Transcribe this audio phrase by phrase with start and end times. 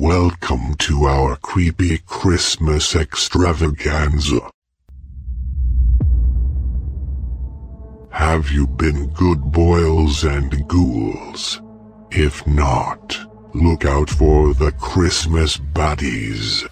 [0.00, 4.48] Welcome to our creepy Christmas extravaganza.
[8.10, 11.60] Have you been good boys and ghouls?
[12.12, 13.18] If not,
[13.54, 16.64] look out for the Christmas baddies.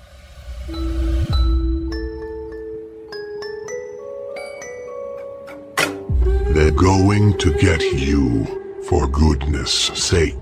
[6.55, 8.45] They're going to get you,
[8.89, 10.37] for goodness sake.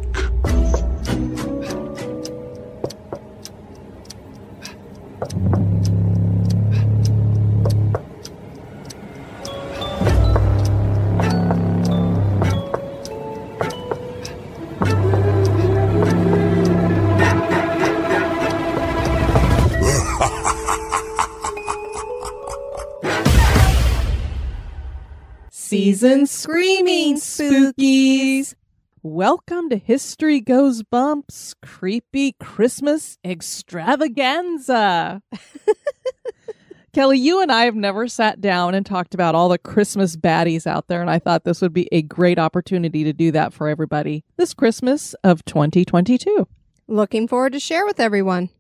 [26.05, 28.55] Season screaming spookies.
[29.03, 35.23] Welcome to History Goes Bumps Creepy Christmas Extravaganza.
[36.93, 40.67] Kelly, you and I have never sat down and talked about all the Christmas baddies
[40.67, 43.67] out there, and I thought this would be a great opportunity to do that for
[43.67, 46.47] everybody this Christmas of 2022.
[46.87, 48.51] Looking forward to share with everyone.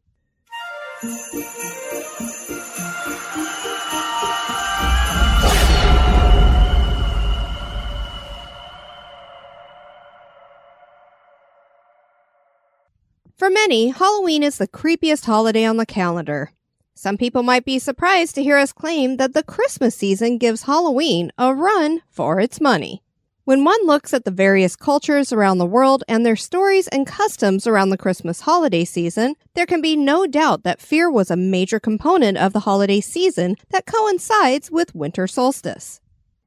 [13.36, 16.52] For many, Halloween is the creepiest holiday on the calendar.
[16.94, 21.32] Some people might be surprised to hear us claim that the Christmas season gives Halloween
[21.36, 23.02] a run for its money.
[23.42, 27.66] When one looks at the various cultures around the world and their stories and customs
[27.66, 31.80] around the Christmas holiday season, there can be no doubt that fear was a major
[31.80, 36.00] component of the holiday season that coincides with winter solstice.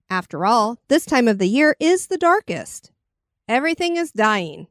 [0.09, 2.91] After all, this time of the year is the darkest.
[3.49, 4.67] Everything is dying.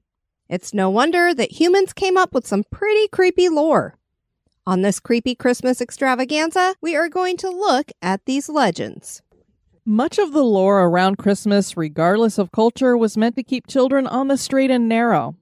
[0.49, 3.97] It's no wonder that humans came up with some pretty creepy lore.
[4.65, 9.23] On this creepy Christmas extravaganza, we are going to look at these legends.
[9.85, 14.29] Much of the lore around Christmas, regardless of culture, was meant to keep children on
[14.29, 15.37] the straight and narrow.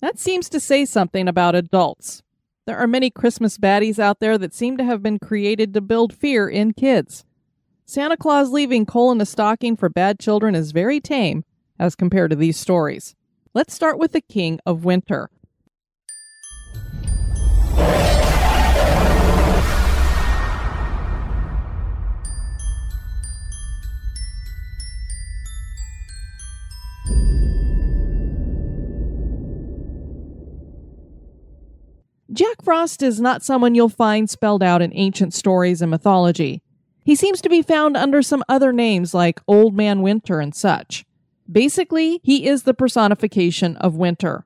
[0.00, 2.22] That seems to say something about adults.
[2.66, 6.14] There are many Christmas baddies out there that seem to have been created to build
[6.14, 7.24] fear in kids.
[7.84, 11.44] Santa Claus leaving coal in a stocking for bad children is very tame
[11.78, 13.14] as compared to these stories.
[13.52, 15.28] Let's start with the King of Winter.
[32.32, 36.62] Jack Frost is not someone you'll find spelled out in ancient stories and mythology.
[37.04, 41.04] He seems to be found under some other names like Old Man Winter and such.
[41.50, 44.44] Basically, he is the personification of winter.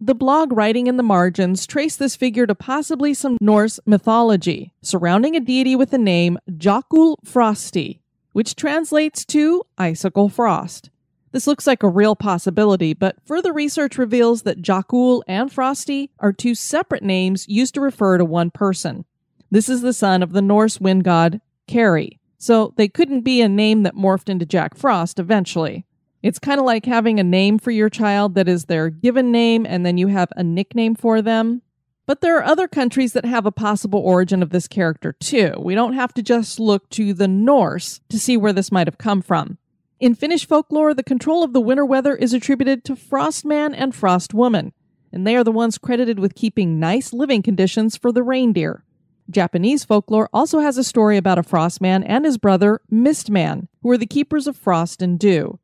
[0.00, 5.34] The blog writing in the margins trace this figure to possibly some Norse mythology surrounding
[5.36, 8.00] a deity with the name Jokul Frosti,
[8.32, 10.90] which translates to icicle frost.
[11.32, 16.32] This looks like a real possibility, but further research reveals that Jokul and Frosti are
[16.32, 19.04] two separate names used to refer to one person.
[19.50, 23.48] This is the son of the Norse wind god Kari, so they couldn't be a
[23.48, 25.84] name that morphed into Jack Frost eventually.
[26.22, 29.66] It's kind of like having a name for your child that is their given name
[29.66, 31.62] and then you have a nickname for them.
[32.06, 35.54] But there are other countries that have a possible origin of this character too.
[35.58, 38.98] We don't have to just look to the Norse to see where this might have
[38.98, 39.58] come from.
[39.98, 44.72] In Finnish folklore, the control of the winter weather is attributed to Frostman and Frostwoman,
[45.10, 48.84] and they are the ones credited with keeping nice living conditions for the reindeer.
[49.30, 53.98] Japanese folklore also has a story about a Frostman and his brother, Mistman, who are
[53.98, 55.58] the keepers of frost and dew.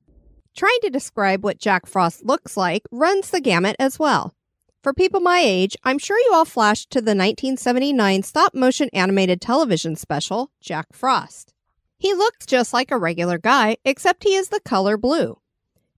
[0.54, 4.34] Trying to describe what Jack Frost looks like runs the gamut as well.
[4.82, 9.40] For people my age, I'm sure you all flashed to the 1979 stop motion animated
[9.40, 11.54] television special, Jack Frost.
[11.98, 15.38] He looks just like a regular guy, except he is the color blue.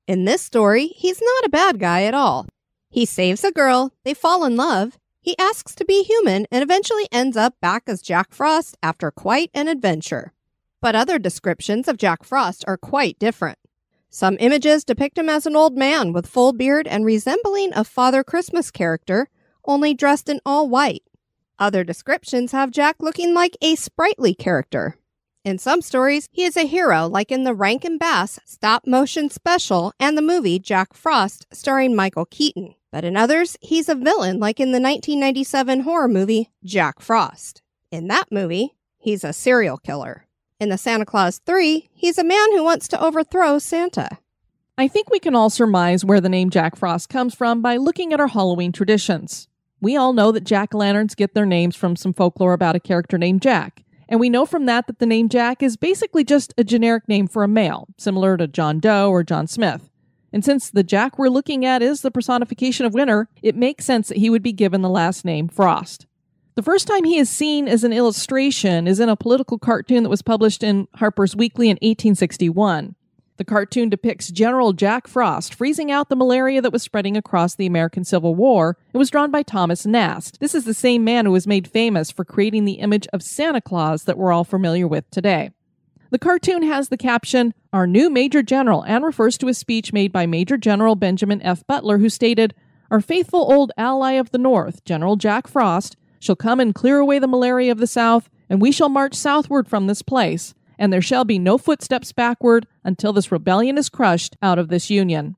[0.06, 2.46] In this story, he's not a bad guy at all.
[2.90, 7.08] He saves a girl, they fall in love, he asks to be human, and eventually
[7.10, 10.34] ends up back as Jack Frost after quite an adventure.
[10.82, 13.58] But other descriptions of Jack Frost are quite different.
[14.14, 18.22] Some images depict him as an old man with full beard and resembling a Father
[18.22, 19.28] Christmas character,
[19.64, 21.02] only dressed in all white.
[21.58, 24.98] Other descriptions have Jack looking like a sprightly character,
[25.44, 29.92] in some stories, he is a hero, like in the Rankin Bass stop motion special
[30.00, 32.74] and the movie Jack Frost, starring Michael Keaton.
[32.90, 37.60] But in others, he's a villain, like in the 1997 horror movie Jack Frost.
[37.90, 40.23] In that movie, he's a serial killer.
[40.60, 44.18] In the Santa Claus 3, he's a man who wants to overthrow Santa.
[44.78, 48.12] I think we can all surmise where the name Jack Frost comes from by looking
[48.12, 49.48] at our Halloween traditions.
[49.80, 52.80] We all know that jack o' lanterns get their names from some folklore about a
[52.80, 53.82] character named Jack.
[54.08, 57.26] And we know from that that the name Jack is basically just a generic name
[57.26, 59.90] for a male, similar to John Doe or John Smith.
[60.32, 64.08] And since the Jack we're looking at is the personification of winter, it makes sense
[64.08, 66.06] that he would be given the last name Frost.
[66.56, 70.08] The first time he is seen as an illustration is in a political cartoon that
[70.08, 72.94] was published in Harper's Weekly in 1861.
[73.38, 77.66] The cartoon depicts General Jack Frost freezing out the malaria that was spreading across the
[77.66, 80.38] American Civil War and was drawn by Thomas Nast.
[80.38, 83.60] This is the same man who was made famous for creating the image of Santa
[83.60, 85.50] Claus that we're all familiar with today.
[86.10, 90.12] The cartoon has the caption, Our new Major General, and refers to a speech made
[90.12, 91.66] by Major General Benjamin F.
[91.66, 92.54] Butler, who stated,
[92.92, 97.18] Our faithful old ally of the North, General Jack Frost, shall come and clear away
[97.18, 101.02] the malaria of the South, and we shall march southward from this place and there
[101.02, 105.36] shall be no footsteps backward until this rebellion is crushed out of this union.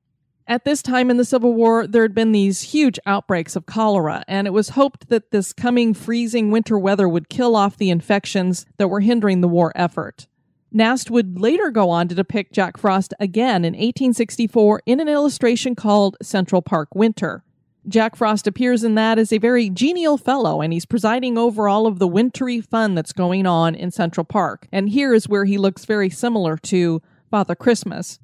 [0.49, 4.23] At this time in the Civil War, there had been these huge outbreaks of cholera,
[4.29, 8.65] and it was hoped that this coming freezing winter weather would kill off the infections
[8.77, 10.29] that were hindering the war effort.
[10.71, 15.75] Nast would later go on to depict Jack Frost again in 1864 in an illustration
[15.75, 17.43] called Central Park Winter.
[17.88, 21.87] Jack Frost appears in that as a very genial fellow, and he's presiding over all
[21.87, 24.67] of the wintry fun that's going on in Central Park.
[24.73, 27.00] And here is where he looks very similar to
[27.31, 28.19] Father Christmas.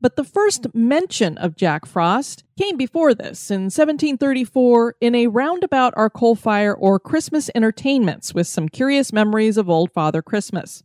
[0.00, 5.92] But the first mention of Jack Frost came before this in 1734 in a roundabout
[5.96, 10.82] our coal fire or Christmas entertainments with some curious memories of old Father Christmas.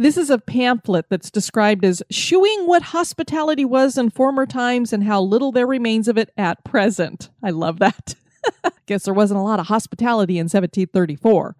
[0.00, 5.04] This is a pamphlet that's described as shewing what hospitality was in former times and
[5.04, 7.28] how little there remains of it at present.
[7.42, 8.14] I love that.
[8.86, 11.54] Guess there wasn't a lot of hospitality in 1734.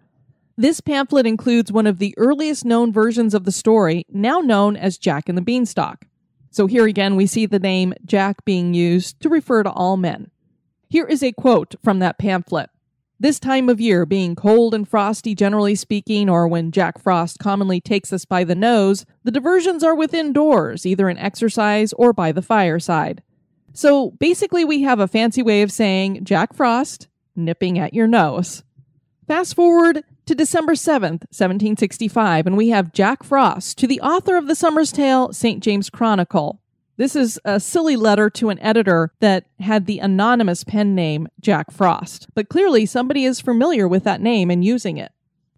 [0.57, 4.97] This pamphlet includes one of the earliest known versions of the story, now known as
[4.97, 6.07] Jack and the Beanstalk.
[6.49, 10.31] So here again, we see the name Jack being used to refer to all men.
[10.89, 12.70] Here is a quote from that pamphlet.
[13.21, 17.79] This time of year, being cold and frosty, generally speaking, or when Jack Frost commonly
[17.79, 22.31] takes us by the nose, the diversions are within doors, either in exercise or by
[22.31, 23.21] the fireside.
[23.73, 28.63] So basically, we have a fancy way of saying Jack Frost nipping at your nose.
[29.27, 34.47] Fast forward to December 7th, 1765, and we have Jack Frost to the author of
[34.47, 35.61] The Summer's Tale, St.
[35.61, 36.59] James Chronicle.
[37.01, 41.71] This is a silly letter to an editor that had the anonymous pen name Jack
[41.71, 45.11] Frost, but clearly somebody is familiar with that name and using it.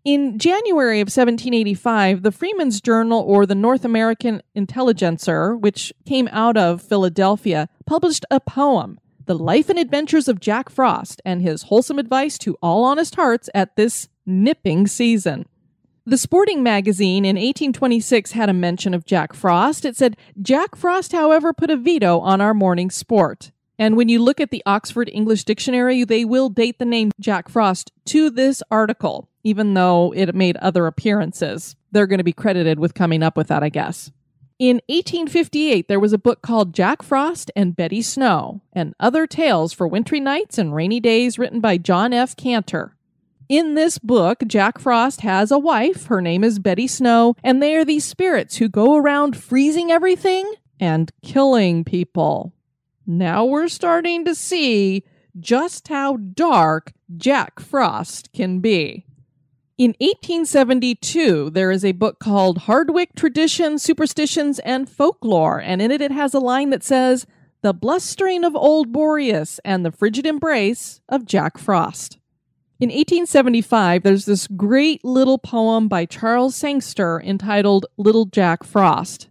[0.05, 6.55] In January of 1785, the Freeman's Journal or the North American Intelligencer, which came out
[6.55, 11.99] of Philadelphia, published a poem, The Life and Adventures of Jack Frost, and his wholesome
[11.99, 15.45] advice to all honest hearts at this nipping season.
[16.05, 19.85] The Sporting magazine in 1826 had a mention of Jack Frost.
[19.85, 23.51] It said, Jack Frost, however, put a veto on our morning sport.
[23.79, 27.47] And when you look at the Oxford English Dictionary, they will date the name Jack
[27.47, 31.77] Frost to this article, even though it made other appearances.
[31.93, 34.11] They're going to be credited with coming up with that, I guess.
[34.59, 39.71] In 1858, there was a book called Jack Frost and Betty Snow and Other Tales
[39.71, 42.35] for Wintry Nights and Rainy Days, written by John F.
[42.35, 42.92] Cantor.
[43.53, 46.07] In this book, Jack Frost has a wife.
[46.07, 50.51] Her name is Betty Snow, and they are these spirits who go around freezing everything
[50.79, 52.51] and killing people.
[53.05, 55.03] Now we're starting to see
[55.39, 59.05] just how dark Jack Frost can be.
[59.77, 66.01] In 1872, there is a book called Hardwick Traditions, Superstitions, and Folklore, and in it
[66.01, 67.27] it has a line that says,
[67.61, 72.17] The blustering of old Boreas and the frigid embrace of Jack Frost.
[72.79, 79.29] In 1875, there's this great little poem by Charles Sangster entitled Little Jack Frost.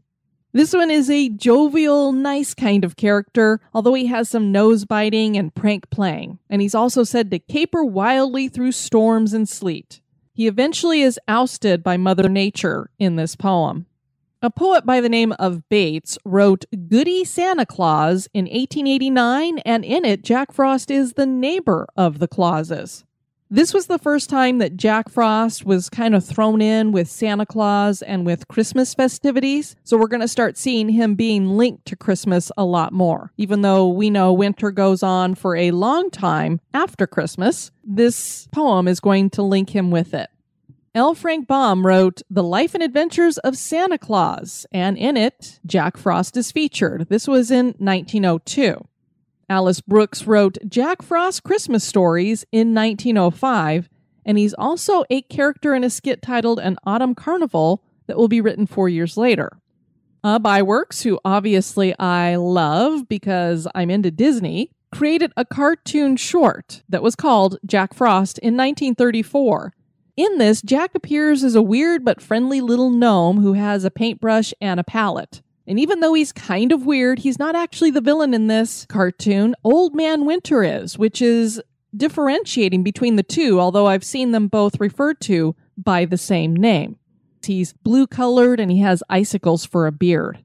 [0.53, 5.37] This one is a jovial, nice kind of character, although he has some nose biting
[5.37, 10.01] and prank playing, and he's also said to caper wildly through storms and sleet.
[10.33, 13.87] He eventually is ousted by Mother Nature in this poem.
[14.41, 20.05] A poet by the name of Bates wrote Goody Santa Claus in 1889, and in
[20.05, 23.05] it, Jack Frost is the neighbor of the Clauses.
[23.53, 27.45] This was the first time that Jack Frost was kind of thrown in with Santa
[27.45, 29.77] Claus and with Christmas festivities.
[29.85, 33.31] So we're going to start seeing him being linked to Christmas a lot more.
[33.37, 38.89] Even though we know winter goes on for a long time after Christmas, this poem
[38.89, 40.31] is going to link him with it.
[40.95, 41.15] L.
[41.15, 46.39] Frank Baum wrote The Life and Adventures of Santa Claus, and in it, Jack Frost
[46.39, 47.11] is featured.
[47.11, 48.83] This was in 1902.
[49.53, 53.91] Alice Brooks wrote Jack Frost Christmas Stories in 1905,
[54.25, 58.41] and he's also a character in a skit titled An Autumn Carnival that will be
[58.41, 59.59] written four years later.
[60.25, 67.03] Uh, Iwerks, who obviously I love because I'm into Disney, created a cartoon short that
[67.03, 69.75] was called Jack Frost in 1934.
[70.17, 74.55] In this, Jack appears as a weird but friendly little gnome who has a paintbrush
[74.63, 75.43] and a palette.
[75.67, 79.55] And even though he's kind of weird, he's not actually the villain in this cartoon.
[79.63, 81.63] Old Man Winter is, which is
[81.97, 86.97] differentiating between the two, although I've seen them both referred to by the same name.
[87.45, 90.45] He's blue colored and he has icicles for a beard.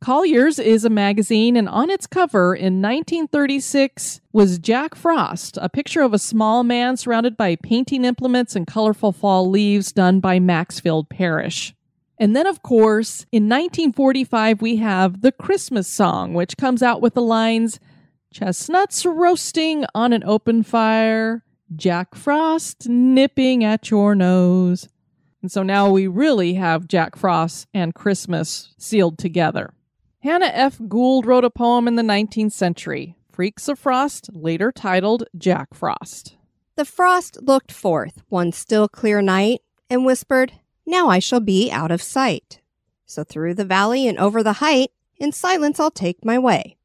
[0.00, 6.02] Collier's is a magazine, and on its cover in 1936 was Jack Frost, a picture
[6.02, 11.08] of a small man surrounded by painting implements and colorful fall leaves done by Maxfield
[11.08, 11.74] Parrish.
[12.20, 17.14] And then, of course, in 1945, we have the Christmas song, which comes out with
[17.14, 17.78] the lines
[18.32, 21.44] Chestnuts roasting on an open fire,
[21.74, 24.88] Jack Frost nipping at your nose.
[25.40, 29.72] And so now we really have Jack Frost and Christmas sealed together.
[30.20, 30.78] Hannah F.
[30.88, 36.36] Gould wrote a poem in the 19th century, Freaks of Frost, later titled Jack Frost.
[36.76, 40.52] The frost looked forth one still clear night and whispered,
[40.88, 42.60] Now I shall be out of sight.
[43.04, 46.78] So through the valley and over the height, in silence I'll take my way.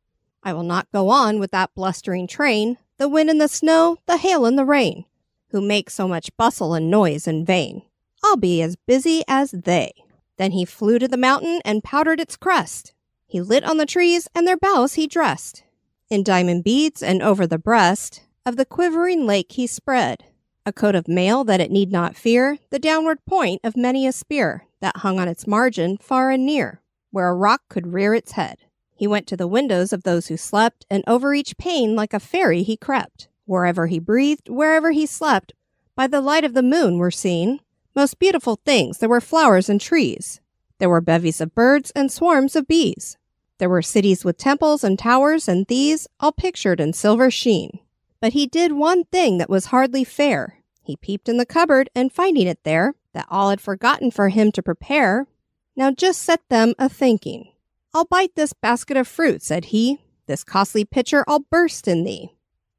[0.44, 4.18] I will not go on with that blustering train, the wind and the snow, the
[4.18, 5.06] hail and the rain,
[5.52, 7.84] who make so much bustle and noise in vain.
[8.26, 9.94] I'll be as busy as they.
[10.36, 12.94] Then he flew to the mountain and powdered its crest.
[13.26, 15.64] He lit on the trees, and their boughs he dressed.
[16.10, 20.26] In diamond beads and over the breast of the quivering lake he spread
[20.66, 24.12] a coat of mail that it need not fear the downward point of many a
[24.12, 28.34] spear that hung on its margin far and near, where a rock could rear its
[28.34, 28.58] head.
[28.96, 32.20] He went to the windows of those who slept, and over each pane like a
[32.20, 33.28] fairy he crept.
[33.46, 35.54] Wherever he breathed, wherever he slept,
[35.96, 37.60] by the light of the moon were seen
[37.96, 38.98] most beautiful things.
[38.98, 40.42] There were flowers and trees.
[40.80, 43.18] There were bevies of birds and swarms of bees.
[43.60, 47.80] There were cities with temples and towers, and these all pictured in silver sheen.
[48.24, 50.60] But he did one thing that was hardly fair.
[50.82, 54.50] He peeped in the cupboard, and finding it there, that all had forgotten for him
[54.54, 55.28] to prepare,
[55.76, 57.52] now just set them a thinking.
[57.94, 60.00] I'll bite this basket of fruit, said he.
[60.26, 62.30] This costly pitcher I'll burst in thee.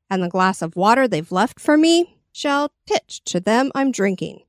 [0.08, 4.44] And the glass of water they've left for me shall pitch to them I'm drinking.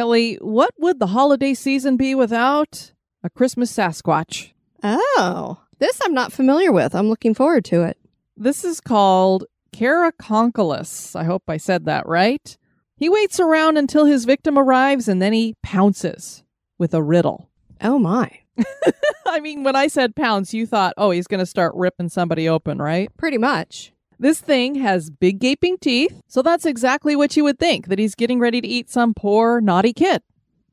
[0.00, 2.92] Kelly, what would the holiday season be without
[3.22, 4.52] a Christmas Sasquatch?
[4.82, 6.94] Oh, this I'm not familiar with.
[6.94, 7.98] I'm looking forward to it.
[8.34, 11.14] This is called Caraconchulus.
[11.14, 12.56] I hope I said that right.
[12.96, 16.44] He waits around until his victim arrives and then he pounces
[16.78, 17.50] with a riddle.
[17.82, 18.30] Oh my.
[19.26, 22.48] I mean, when I said pounce, you thought, oh, he's going to start ripping somebody
[22.48, 23.14] open, right?
[23.18, 23.92] Pretty much.
[24.20, 28.14] This thing has big gaping teeth, so that's exactly what you would think that he's
[28.14, 30.22] getting ready to eat some poor, naughty kid.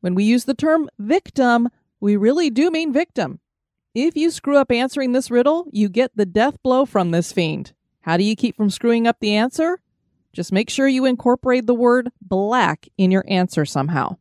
[0.01, 1.69] When we use the term victim,
[2.01, 3.39] we really do mean victim.
[3.95, 7.71] If you screw up answering this riddle, you get the death blow from this fiend.
[8.01, 9.79] How do you keep from screwing up the answer?
[10.33, 14.17] Just make sure you incorporate the word black in your answer somehow.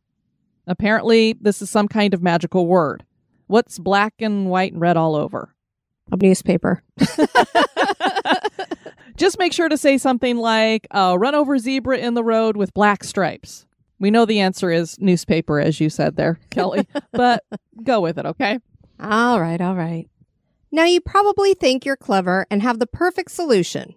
[0.67, 3.03] Apparently, this is some kind of magical word.
[3.47, 5.53] What's black and white and red all over?
[6.13, 6.81] A newspaper.
[9.17, 12.73] Just make sure to say something like, uh, run over zebra in the road with
[12.73, 13.65] black stripes.
[13.99, 17.43] We know the answer is newspaper, as you said there, Kelly, but
[17.83, 18.59] go with it, okay?
[18.99, 20.07] All right, all right.
[20.71, 23.95] Now you probably think you're clever and have the perfect solution.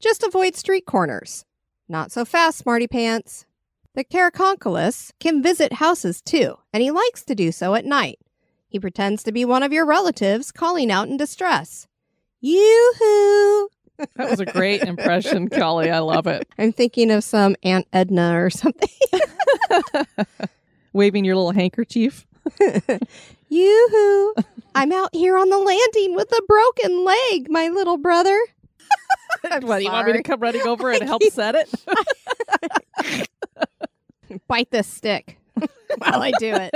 [0.00, 1.44] Just avoid street corners.
[1.88, 3.46] Not so fast, smarty pants.
[3.94, 8.18] The Caraconchulus can visit houses too, and he likes to do so at night.
[8.68, 11.86] He pretends to be one of your relatives calling out in distress.
[12.40, 13.68] Yoo-hoo!
[13.98, 15.90] That was a great impression, Kelly.
[15.90, 16.46] I love it.
[16.58, 18.88] I'm thinking of some Aunt Edna or something.
[20.92, 22.26] Waving your little handkerchief.
[23.48, 24.34] Yoo-hoo!
[24.74, 28.38] I'm out here on the landing with a broken leg, my little brother.
[29.60, 33.28] what, you want me to come running over and help set it?
[34.48, 35.38] Bite this stick
[35.98, 36.74] while I do it.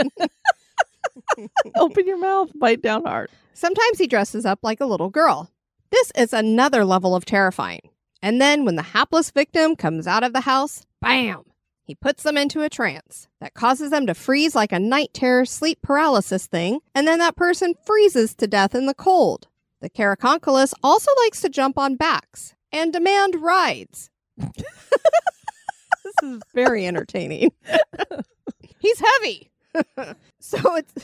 [1.76, 3.30] Open your mouth, bite down hard.
[3.54, 5.50] Sometimes he dresses up like a little girl.
[5.90, 7.90] This is another level of terrifying.
[8.22, 11.44] And then when the hapless victim comes out of the house, bam!
[11.82, 15.44] He puts them into a trance that causes them to freeze like a night terror
[15.44, 19.48] sleep paralysis thing, and then that person freezes to death in the cold.
[19.80, 24.10] The Caraconchulus also likes to jump on backs and demand rides.
[24.36, 27.50] this is very entertaining.
[28.78, 29.50] He's heavy.
[30.38, 30.94] so it's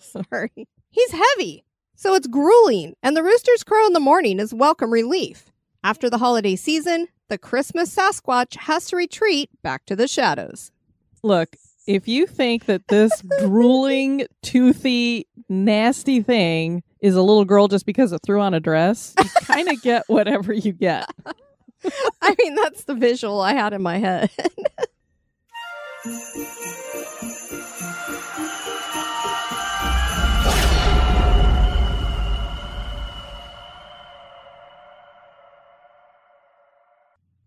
[0.00, 0.68] sorry.
[0.88, 1.64] He's heavy.
[1.98, 5.50] So it's grueling, and the roosters crow in the morning is welcome relief.
[5.82, 10.70] After the holiday season, the Christmas Sasquatch has to retreat back to the shadows.
[11.22, 17.86] Look, if you think that this drooling, toothy, nasty thing is a little girl just
[17.86, 21.08] because it threw on a dress, you kind of get whatever you get.
[22.20, 24.30] I mean, that's the visual I had in my head.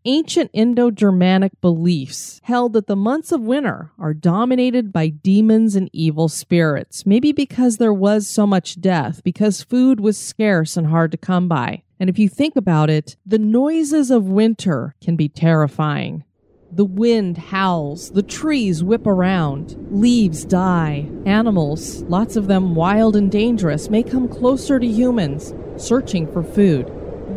[0.05, 5.89] Ancient Indo Germanic beliefs held that the months of winter are dominated by demons and
[5.91, 11.11] evil spirits, maybe because there was so much death, because food was scarce and hard
[11.11, 11.83] to come by.
[11.99, 16.23] And if you think about it, the noises of winter can be terrifying.
[16.71, 23.29] The wind howls, the trees whip around, leaves die, animals, lots of them wild and
[23.29, 26.89] dangerous, may come closer to humans, searching for food.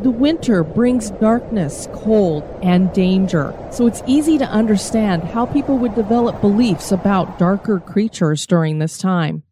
[0.02, 5.94] The winter brings darkness, cold, and danger, so it's easy to understand how people would
[5.94, 9.44] develop beliefs about darker creatures during this time.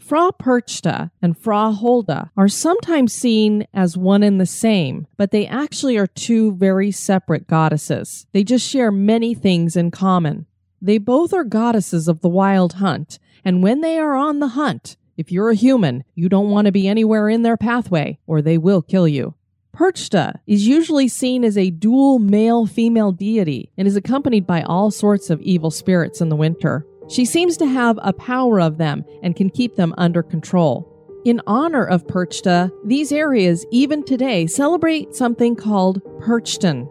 [0.00, 5.46] Frau Perchta and Frau Holda are sometimes seen as one and the same, but they
[5.46, 8.26] actually are two very separate goddesses.
[8.32, 10.46] They just share many things in common.
[10.82, 14.96] They both are goddesses of the wild hunt, and when they are on the hunt,
[15.16, 18.58] if you're a human, you don't want to be anywhere in their pathway, or they
[18.58, 19.36] will kill you.
[19.74, 24.92] Perchta is usually seen as a dual male female deity and is accompanied by all
[24.92, 26.86] sorts of evil spirits in the winter.
[27.08, 30.88] She seems to have a power of them and can keep them under control.
[31.24, 36.88] In honor of Perchta, these areas, even today, celebrate something called Perchten.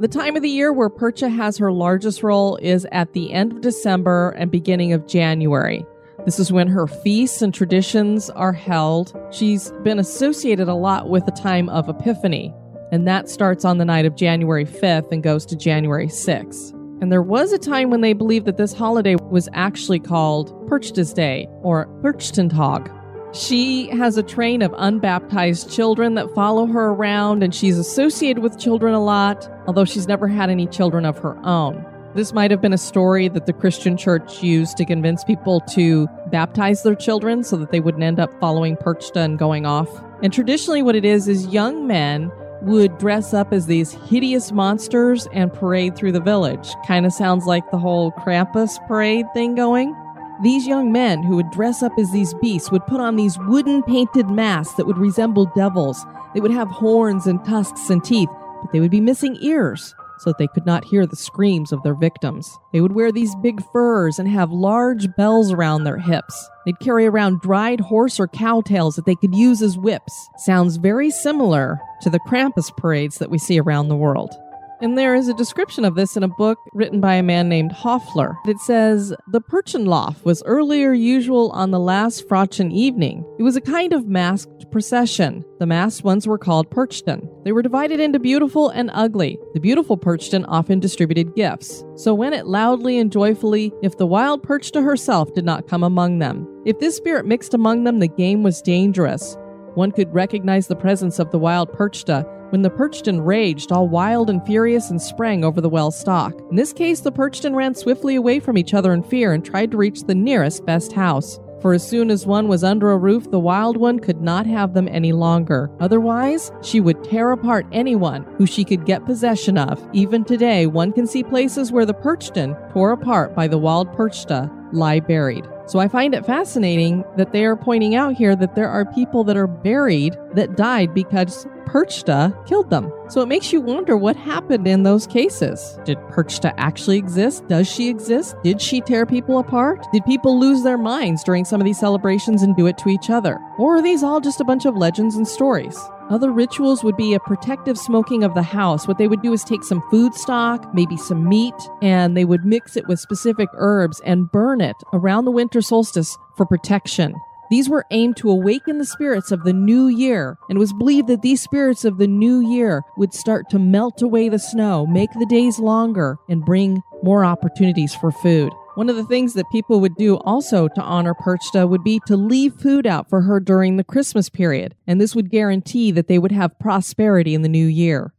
[0.00, 3.52] The time of the year where Percha has her largest role is at the end
[3.52, 5.86] of December and beginning of January.
[6.26, 9.16] This is when her feasts and traditions are held.
[9.30, 12.52] She's been associated a lot with the time of Epiphany,
[12.90, 16.72] and that starts on the night of January 5th and goes to January 6th.
[17.00, 21.12] And there was a time when they believed that this holiday was actually called Perchta's
[21.12, 22.92] Day or Perchtentag.
[23.32, 28.58] She has a train of unbaptized children that follow her around, and she's associated with
[28.58, 31.86] children a lot, although she's never had any children of her own.
[32.16, 36.08] This might have been a story that the Christian church used to convince people to
[36.28, 39.90] baptize their children so that they wouldn't end up following Perchta and going off.
[40.22, 45.28] And traditionally, what it is is young men would dress up as these hideous monsters
[45.34, 46.70] and parade through the village.
[46.86, 49.94] Kind of sounds like the whole Krampus parade thing going.
[50.42, 53.82] These young men who would dress up as these beasts would put on these wooden
[53.82, 56.02] painted masks that would resemble devils.
[56.32, 58.30] They would have horns and tusks and teeth,
[58.62, 61.82] but they would be missing ears so that they could not hear the screams of
[61.82, 62.58] their victims.
[62.72, 66.48] They would wear these big furs and have large bells around their hips.
[66.64, 70.28] They'd carry around dried horse or cow tails that they could use as whips.
[70.38, 74.34] Sounds very similar to the Krampus parades that we see around the world.
[74.82, 77.72] And there is a description of this in a book written by a man named
[77.72, 78.36] Hoffler.
[78.46, 83.24] It says, The Perchtenlauf was earlier usual on the last Frochen evening.
[83.38, 85.44] It was a kind of masked procession.
[85.60, 87.26] The masked ones were called Perchten.
[87.44, 89.38] They were divided into beautiful and ugly.
[89.54, 91.82] The beautiful Perchten often distributed gifts.
[91.94, 96.18] So went it loudly and joyfully if the wild Perchta herself did not come among
[96.18, 96.46] them.
[96.66, 99.38] If this spirit mixed among them, the game was dangerous.
[99.74, 104.30] One could recognize the presence of the wild Perchta when the Perchten raged, all wild
[104.30, 106.32] and furious, and sprang over the well stock.
[106.48, 109.70] In this case, the Perchten ran swiftly away from each other in fear and tried
[109.72, 111.38] to reach the nearest best house.
[111.60, 114.72] For as soon as one was under a roof, the wild one could not have
[114.72, 115.70] them any longer.
[115.80, 119.86] Otherwise, she would tear apart anyone who she could get possession of.
[119.92, 124.50] Even today, one can see places where the Perchten, tore apart by the wild Perchta,
[124.72, 125.46] lie buried.
[125.66, 129.24] So I find it fascinating that they are pointing out here that there are people
[129.24, 132.92] that are buried that died because Perchta killed them.
[133.08, 135.78] So it makes you wonder what happened in those cases.
[135.84, 137.46] Did Perchta actually exist?
[137.48, 138.36] Does she exist?
[138.44, 139.84] Did she tear people apart?
[139.92, 143.10] Did people lose their minds during some of these celebrations and do it to each
[143.10, 143.40] other?
[143.58, 145.76] Or are these all just a bunch of legends and stories?
[146.08, 148.86] Other rituals would be a protective smoking of the house.
[148.86, 152.44] What they would do is take some food stock, maybe some meat, and they would
[152.44, 157.14] mix it with specific herbs and burn it around the winter solstice for protection.
[157.50, 161.08] These were aimed to awaken the spirits of the new year, and it was believed
[161.08, 165.10] that these spirits of the new year would start to melt away the snow, make
[165.12, 168.52] the days longer, and bring more opportunities for food.
[168.76, 172.14] One of the things that people would do also to honor Perchta would be to
[172.14, 176.18] leave food out for her during the Christmas period, and this would guarantee that they
[176.18, 178.12] would have prosperity in the new year.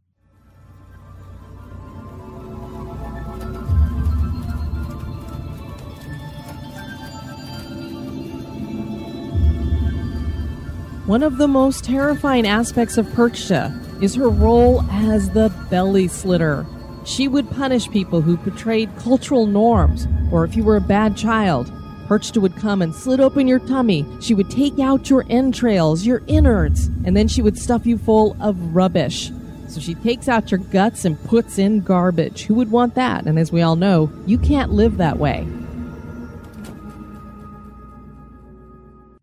[11.06, 16.66] One of the most terrifying aspects of Perchta is her role as the belly slitter.
[17.08, 21.72] She would punish people who betrayed cultural norms, or if you were a bad child.
[22.06, 24.06] Perchta would come and slit open your tummy.
[24.20, 28.36] She would take out your entrails, your innards, and then she would stuff you full
[28.42, 29.32] of rubbish.
[29.70, 32.44] So she takes out your guts and puts in garbage.
[32.44, 33.26] Who would want that?
[33.26, 35.48] And as we all know, you can't live that way.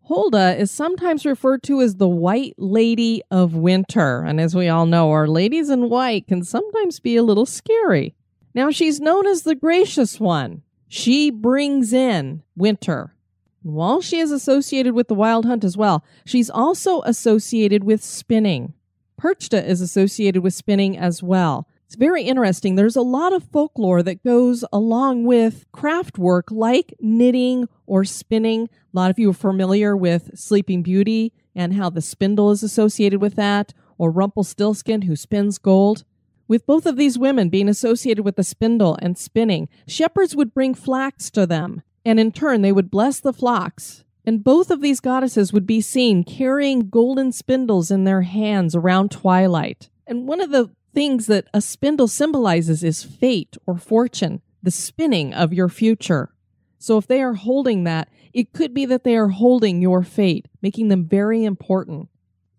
[0.05, 4.85] Holda is sometimes referred to as the White Lady of Winter, and as we all
[4.85, 8.13] know, our ladies in white can sometimes be a little scary.
[8.53, 10.61] Now, she's known as the Gracious One.
[10.87, 13.15] She brings in winter.
[13.63, 18.75] While she is associated with the Wild Hunt as well, she's also associated with spinning.
[19.19, 21.67] Perchta is associated with spinning as well.
[21.95, 22.75] It's very interesting.
[22.75, 28.63] There's a lot of folklore that goes along with craft work like knitting or spinning.
[28.63, 33.21] A lot of you are familiar with Sleeping Beauty and how the spindle is associated
[33.21, 36.03] with that, or Rumpelstiltskin who spins gold.
[36.49, 40.73] With both of these women being associated with the spindle and spinning, shepherds would bring
[40.73, 44.03] flax to them, and in turn they would bless the flocks.
[44.25, 49.11] And both of these goddesses would be seen carrying golden spindles in their hands around
[49.11, 49.89] twilight.
[50.05, 55.33] And one of the things that a spindle symbolizes is fate or fortune, the spinning
[55.33, 56.33] of your future.
[56.79, 60.47] So if they are holding that, it could be that they are holding your fate,
[60.61, 62.09] making them very important.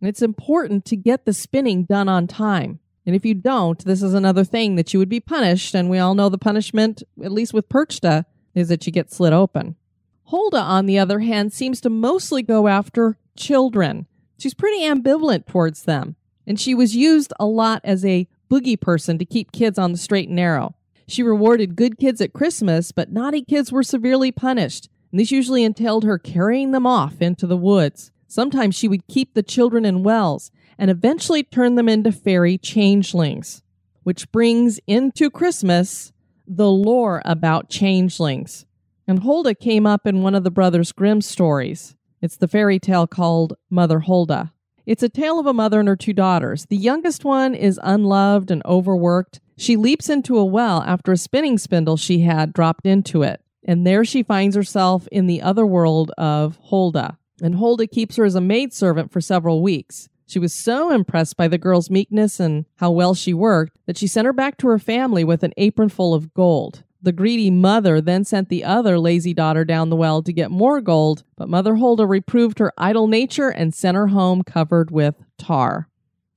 [0.00, 2.78] And it's important to get the spinning done on time.
[3.06, 5.74] And if you don't, this is another thing that you would be punished.
[5.74, 9.32] And we all know the punishment, at least with Perchta, is that you get slit
[9.32, 9.76] open.
[10.24, 14.06] Holda, on the other hand, seems to mostly go after children.
[14.38, 19.18] She's pretty ambivalent towards them and she was used a lot as a boogie person
[19.18, 20.74] to keep kids on the straight and narrow.
[21.08, 25.64] She rewarded good kids at Christmas, but naughty kids were severely punished, and this usually
[25.64, 28.10] entailed her carrying them off into the woods.
[28.26, 33.62] Sometimes she would keep the children in wells and eventually turn them into fairy changelings,
[34.02, 36.12] which brings into Christmas
[36.46, 38.66] the lore about changelings.
[39.06, 41.94] And Holda came up in one of the Brothers Grimm stories.
[42.20, 44.52] It's the fairy tale called Mother Hulda.
[44.86, 46.66] It's a tale of a mother and her two daughters.
[46.66, 49.40] The youngest one is unloved and overworked.
[49.58, 53.40] She leaps into a well after a spinning spindle she had dropped into it.
[53.64, 57.18] And there she finds herself in the other world of Holda.
[57.42, 60.08] And Holda keeps her as a maidservant for several weeks.
[60.28, 64.06] She was so impressed by the girl's meekness and how well she worked that she
[64.06, 66.84] sent her back to her family with an apron full of gold.
[67.06, 70.80] The greedy mother then sent the other lazy daughter down the well to get more
[70.80, 75.88] gold, but Mother Hulda reproved her idle nature and sent her home covered with tar.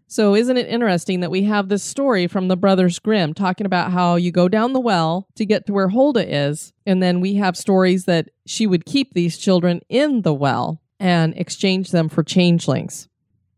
[0.05, 3.91] So, isn't it interesting that we have this story from the Brothers Grimm talking about
[3.91, 7.33] how you go down the well to get to where Hulda is, and then we
[7.33, 12.21] have stories that she would keep these children in the well and exchange them for
[12.21, 13.09] changelings.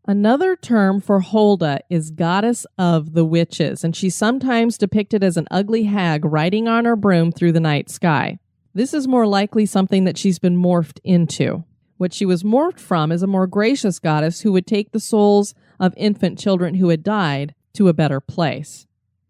[0.06, 5.46] Another term for Hulda is goddess of the witches, and she's sometimes depicted as an
[5.48, 8.40] ugly hag riding on her broom through the night sky.
[8.74, 11.62] This is more likely something that she's been morphed into.
[11.98, 15.54] What she was morphed from is a more gracious goddess who would take the souls
[15.78, 18.88] of infant children who had died to a better place.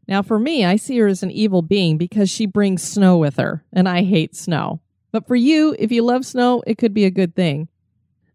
[0.09, 3.37] Now, for me, I see her as an evil being because she brings snow with
[3.37, 4.81] her, and I hate snow.
[5.11, 7.69] But for you, if you love snow, it could be a good thing.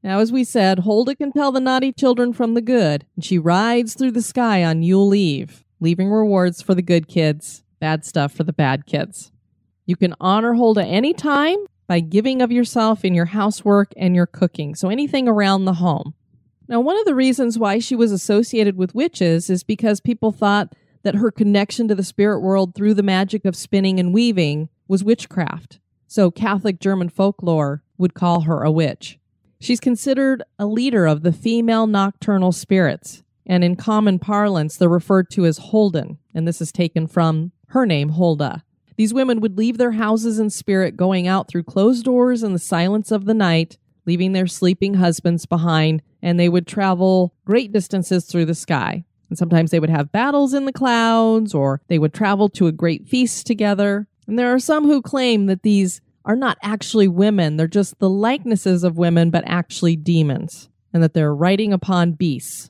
[0.08, 3.38] Now, as we said, Hulda can tell the naughty children from the good, and she
[3.38, 8.32] rides through the sky on Yule Eve, leaving rewards for the good kids, bad stuff
[8.32, 9.34] for the bad kids.
[9.86, 14.76] You can honor Hulda anytime by giving of yourself in your housework and your cooking,
[14.76, 16.14] so anything around the home.
[16.70, 20.74] Now, one of the reasons why she was associated with witches is because people thought
[21.04, 25.04] that her connection to the spirit world through the magic of spinning and weaving was
[25.04, 25.82] witchcraft.
[26.08, 29.20] So, Catholic German folklore would call her a witch.
[29.60, 35.30] She's considered a leader of the female nocturnal spirits, and in common parlance, they're referred
[35.32, 38.64] to as Holden, and this is taken from her name, Holda.
[38.98, 42.60] These women would leave their houses in spirit, going out through closed doors in the
[42.60, 48.26] silence of the night, leaving their sleeping husbands behind, and they would travel great distances
[48.26, 49.06] through the sky.
[49.30, 52.72] And sometimes they would have battles in the clouds, or they would travel to a
[52.72, 54.08] great feast together.
[54.26, 57.56] And there are some who claim that these are not actually women.
[57.56, 62.70] They're just the likenesses of women, but actually demons, and that they're riding upon beasts.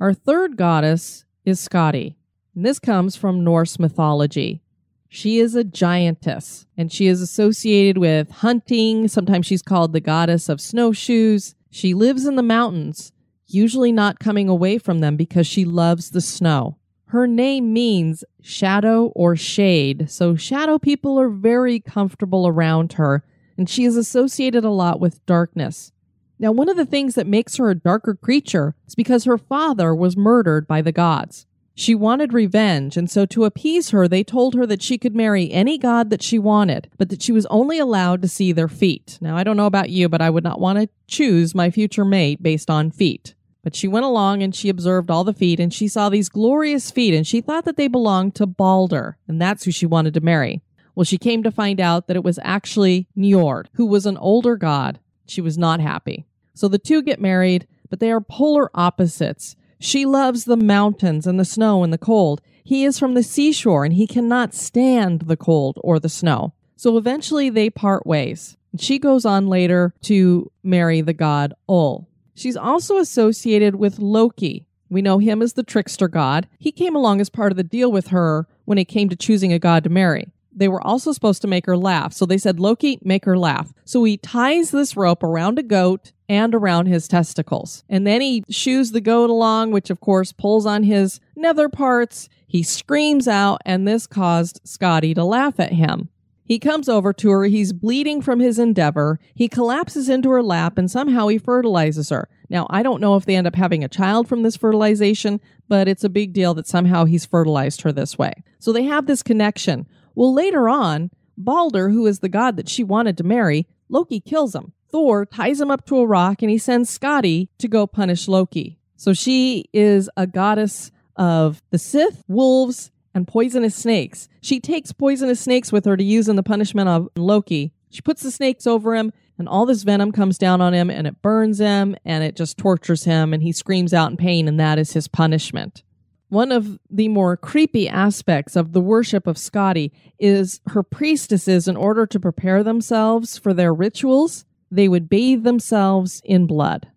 [0.00, 2.16] Our third goddess is Skadi.
[2.54, 4.60] And this comes from Norse mythology.
[5.08, 9.06] She is a giantess, and she is associated with hunting.
[9.06, 11.54] Sometimes she's called the goddess of snowshoes.
[11.70, 13.12] She lives in the mountains,
[13.46, 16.78] usually not coming away from them because she loves the snow.
[17.14, 23.22] Her name means shadow or shade, so shadow people are very comfortable around her,
[23.56, 25.92] and she is associated a lot with darkness.
[26.40, 29.94] Now, one of the things that makes her a darker creature is because her father
[29.94, 31.46] was murdered by the gods.
[31.76, 35.52] She wanted revenge, and so to appease her, they told her that she could marry
[35.52, 39.18] any god that she wanted, but that she was only allowed to see their feet.
[39.20, 42.04] Now, I don't know about you, but I would not want to choose my future
[42.04, 43.36] mate based on feet.
[43.64, 46.90] But she went along and she observed all the feet, and she saw these glorious
[46.90, 50.20] feet, and she thought that they belonged to Balder, and that's who she wanted to
[50.20, 50.62] marry.
[50.94, 54.56] Well, she came to find out that it was actually Njord, who was an older
[54.56, 55.00] god.
[55.26, 56.26] She was not happy.
[56.52, 59.56] So the two get married, but they are polar opposites.
[59.80, 62.42] She loves the mountains and the snow and the cold.
[62.62, 66.52] He is from the seashore and he cannot stand the cold or the snow.
[66.76, 68.56] So eventually they part ways.
[68.78, 72.08] She goes on later to marry the god Ol.
[72.34, 74.66] She's also associated with Loki.
[74.88, 76.48] We know him as the trickster god.
[76.58, 79.52] He came along as part of the deal with her when it came to choosing
[79.52, 82.12] a god to marry they were also supposed to make her laugh.
[82.12, 83.72] So they said, Loki, make her laugh.
[83.84, 87.84] So he ties this rope around a goat and around his testicles.
[87.88, 92.28] And then he shoos the goat along, which of course pulls on his nether parts.
[92.46, 96.08] He screams out, and this caused Skadi to laugh at him.
[96.44, 97.44] He comes over to her.
[97.44, 99.18] He's bleeding from his endeavor.
[99.34, 102.28] He collapses into her lap and somehow he fertilizes her.
[102.50, 105.88] Now, I don't know if they end up having a child from this fertilization, but
[105.88, 108.32] it's a big deal that somehow he's fertilized her this way.
[108.58, 109.86] So they have this connection.
[110.14, 114.54] Well, later on, Balder, who is the god that she wanted to marry, Loki kills
[114.54, 114.72] him.
[114.92, 118.78] Thor ties him up to a rock and he sends Skadi to go punish Loki.
[118.96, 124.28] So she is a goddess of the Sith, wolves, and poisonous snakes.
[124.40, 127.72] She takes poisonous snakes with her to use in the punishment of Loki.
[127.90, 131.06] She puts the snakes over him, and all this venom comes down on him, and
[131.06, 134.58] it burns him, and it just tortures him, and he screams out in pain, and
[134.58, 135.82] that is his punishment.
[136.28, 141.76] One of the more creepy aspects of the worship of Skadi is her priestesses, in
[141.76, 146.88] order to prepare themselves for their rituals, they would bathe themselves in blood.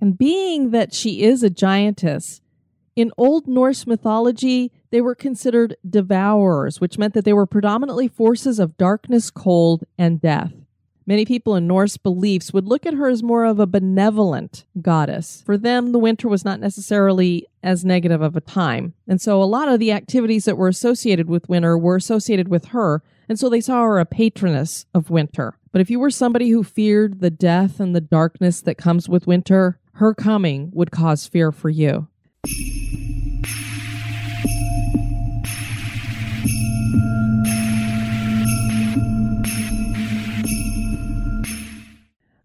[0.00, 2.40] And being that she is a giantess,
[2.96, 8.58] in Old Norse mythology, they were considered devourers, which meant that they were predominantly forces
[8.58, 10.52] of darkness, cold, and death.
[11.08, 15.42] Many people in Norse beliefs would look at her as more of a benevolent goddess.
[15.46, 18.94] For them, the winter was not necessarily as negative of a time.
[19.06, 22.66] And so a lot of the activities that were associated with winter were associated with
[22.66, 23.04] her.
[23.28, 25.58] And so they saw her a patroness of winter.
[25.70, 29.28] But if you were somebody who feared the death and the darkness that comes with
[29.28, 32.08] winter, her coming would cause fear for you.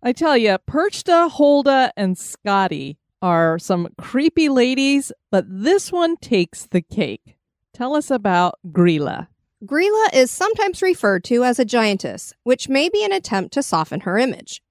[0.03, 6.65] I tell you, Perchta, Holda, and Skadi are some creepy ladies, but this one takes
[6.65, 7.37] the cake.
[7.73, 9.27] Tell us about Grilla.
[9.63, 14.01] Grilla is sometimes referred to as a giantess, which may be an attempt to soften
[14.01, 14.63] her image.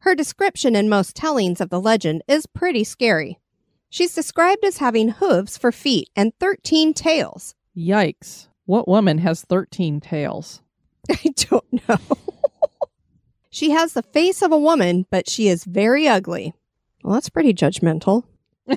[0.00, 3.38] Her description in most tellings of the legend is pretty scary.
[3.94, 7.54] She's described as having hooves for feet and 13 tails.
[7.76, 8.48] Yikes.
[8.66, 10.62] What woman has 13 tails?
[11.08, 11.98] I don't know.
[13.50, 16.54] She has the face of a woman, but she is very ugly.
[17.04, 18.24] Well, that's pretty judgmental.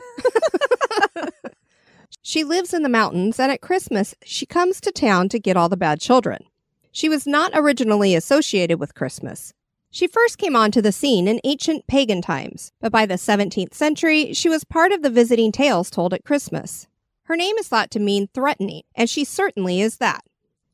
[2.21, 5.67] she lives in the mountains, and at Christmas, she comes to town to get all
[5.67, 6.43] the bad children.
[6.91, 9.55] She was not originally associated with Christmas.
[9.89, 14.33] She first came onto the scene in ancient pagan times, but by the 17th century,
[14.33, 16.87] she was part of the visiting tales told at Christmas.
[17.23, 20.23] Her name is thought to mean threatening, and she certainly is that.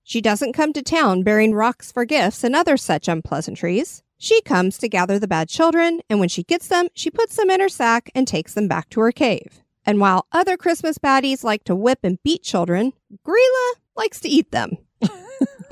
[0.04, 4.04] She doesn't come to town bearing rocks for gifts and other such unpleasantries.
[4.18, 7.50] She comes to gather the bad children, and when she gets them, she puts them
[7.50, 9.64] in her sack and takes them back to her cave.
[9.86, 12.94] And while other Christmas baddies like to whip and beat children,
[13.26, 14.78] Grilla likes to eat them.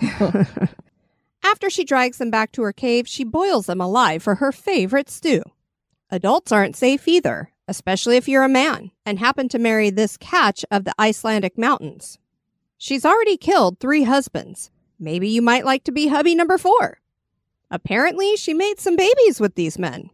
[1.43, 5.09] After she drags them back to her cave, she boils them alive for her favorite
[5.09, 5.41] stew.
[6.09, 10.65] Adults aren't safe either, especially if you're a man and happen to marry this catch
[10.69, 12.19] of the Icelandic mountains.
[12.77, 14.71] She's already killed three husbands.
[14.99, 16.99] Maybe you might like to be hubby number four.
[17.69, 20.09] Apparently, she made some babies with these men.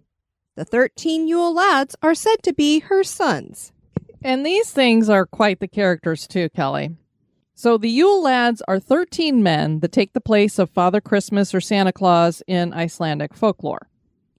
[0.55, 3.73] The 13 Yule lads are said to be her sons.
[4.23, 6.95] And these things are quite the characters, too, Kelly.
[7.59, 11.59] So the Yule lads are 13 men that take the place of Father Christmas or
[11.59, 13.89] Santa Claus in Icelandic folklore.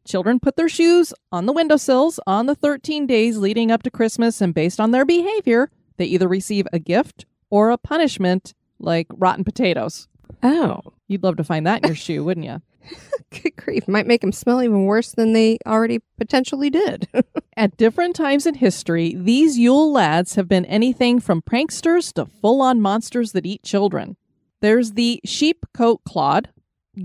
[0.06, 4.40] Children put their shoes on the windowsills on the 13 days leading up to Christmas,
[4.40, 9.42] and based on their behavior, they either receive a gift or a punishment like rotten
[9.42, 10.06] potatoes.
[10.44, 10.80] Oh.
[11.08, 12.62] You'd love to find that in your shoe, wouldn't you?
[13.30, 13.88] Good grief.
[13.88, 17.08] Might make them smell even worse than they already potentially did.
[17.56, 22.62] At different times in history, these Yule lads have been anything from pranksters to full
[22.62, 24.16] on monsters that eat children.
[24.60, 26.50] There's the sheep coat clod,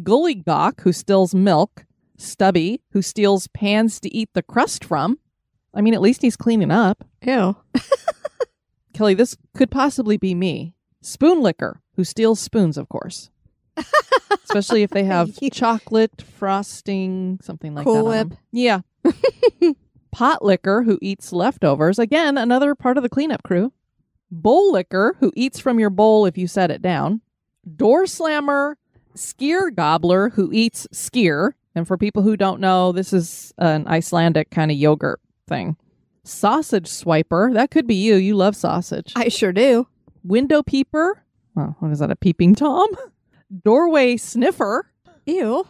[0.03, 1.85] Gully Gawk, who steals milk,
[2.17, 5.19] Stubby, who steals pans to eat the crust from.
[5.73, 7.03] I mean, at least he's cleaning up.
[7.21, 7.55] Ew.
[8.93, 10.75] Kelly, this could possibly be me.
[11.01, 13.29] Spoon licker, who steals spoons, of course.
[14.43, 18.27] Especially if they have chocolate, frosting, something like Cool that.
[18.29, 18.37] Whip.
[18.51, 18.81] Yeah.
[20.11, 21.97] Pot licker, who eats leftovers.
[21.97, 23.73] Again, another part of the cleanup crew.
[24.29, 27.21] Bowl licker, who eats from your bowl if you set it down.
[27.75, 28.77] Door slammer,
[29.15, 31.53] skyr gobbler, who eats skyr.
[31.75, 35.77] And for people who don't know, this is an Icelandic kind of yogurt thing.
[36.23, 38.15] Sausage swiper, that could be you.
[38.15, 39.13] You love sausage.
[39.15, 39.87] I sure do.
[40.23, 41.23] Window peeper.
[41.57, 42.11] Oh, what is that?
[42.11, 42.89] A peeping tom?
[43.63, 44.89] Doorway sniffer.
[45.25, 45.67] Ew.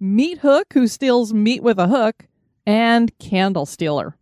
[0.00, 2.26] Meat hook, who steals meat with a hook.
[2.66, 4.16] And candle stealer.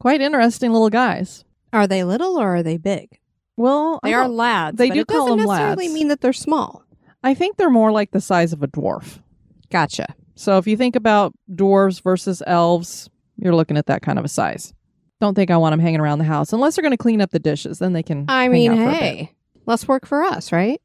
[0.00, 1.44] Quite interesting little guys.
[1.72, 3.18] Are they little or are they big?
[3.56, 4.78] Well, They are lads.
[4.78, 5.94] they do it call doesn't them necessarily lads.
[5.94, 6.84] mean that they're small.
[7.22, 9.20] I think they're more like the size of a dwarf.
[9.70, 10.14] Gotcha.
[10.34, 14.28] So if you think about dwarves versus elves, you're looking at that kind of a
[14.28, 14.72] size.
[15.20, 17.30] Don't think I want them hanging around the house unless they're going to clean up
[17.30, 17.78] the dishes.
[17.78, 18.24] Then they can.
[18.28, 18.98] I mean, out for a bit.
[19.00, 19.32] hey,
[19.66, 20.80] less work for us, right?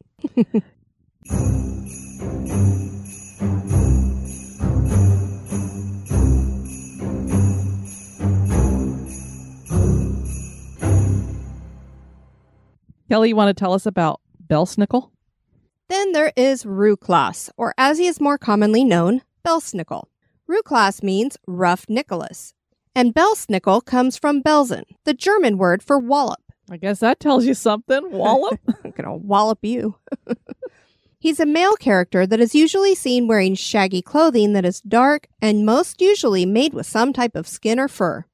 [13.10, 15.12] Kelly, you want to tell us about Belsnickel?
[15.88, 20.06] Then there is Ruklas, or as he is more commonly known, Belsnickel.
[20.50, 22.54] Ruklas means rough Nicholas,
[22.96, 26.47] and Belsnickel comes from Belsen, the German word for wallop.
[26.70, 28.12] I guess that tells you something.
[28.12, 28.60] Wallop.
[28.84, 29.96] I'm gonna wallop you.
[31.20, 35.66] He's a male character that is usually seen wearing shaggy clothing that is dark and
[35.66, 38.26] most usually made with some type of skin or fur.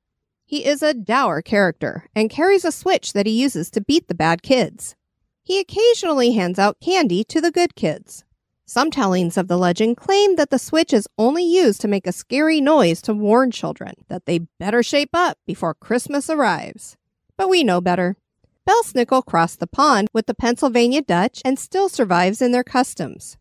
[0.45, 4.15] He is a dour character and carries a switch that he uses to beat the
[4.15, 4.95] bad kids.
[5.43, 8.25] He occasionally hands out candy to the good kids.
[8.65, 12.11] Some tellings of the legend claim that the switch is only used to make a
[12.11, 16.97] scary noise to warn children that they better shape up before Christmas arrives.
[17.37, 18.17] But we know better.
[18.67, 23.37] Belsnickel crossed the pond with the Pennsylvania Dutch and still survives in their customs.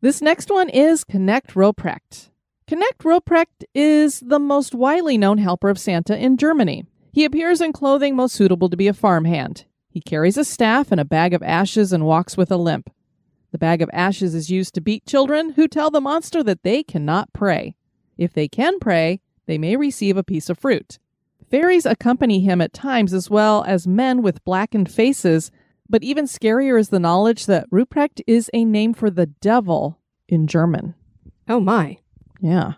[0.00, 2.30] This next one is Knecht Ruprecht.
[2.68, 6.84] Knecht Ruprecht is the most widely known helper of Santa in Germany.
[7.12, 9.66] He appears in clothing most suitable to be a farmhand.
[9.88, 12.90] He carries a staff and a bag of ashes and walks with a limp.
[13.52, 16.82] The bag of ashes is used to beat children who tell the monster that they
[16.82, 17.76] cannot pray.
[18.18, 20.98] If they can pray, they may receive a piece of fruit.
[21.50, 25.50] Fairies accompany him at times as well as men with blackened faces,
[25.88, 30.46] but even scarier is the knowledge that Ruprecht is a name for the devil in
[30.46, 30.94] German.
[31.48, 31.98] Oh my.
[32.40, 32.72] Yeah.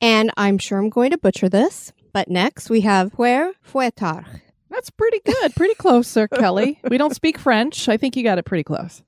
[0.00, 4.40] And I'm sure I'm going to butcher this, but next we have Père Fouettard.
[4.70, 5.54] That's pretty good.
[5.54, 6.80] Pretty close, Sir Kelly.
[6.88, 7.90] We don't speak French.
[7.90, 9.02] I think you got it pretty close.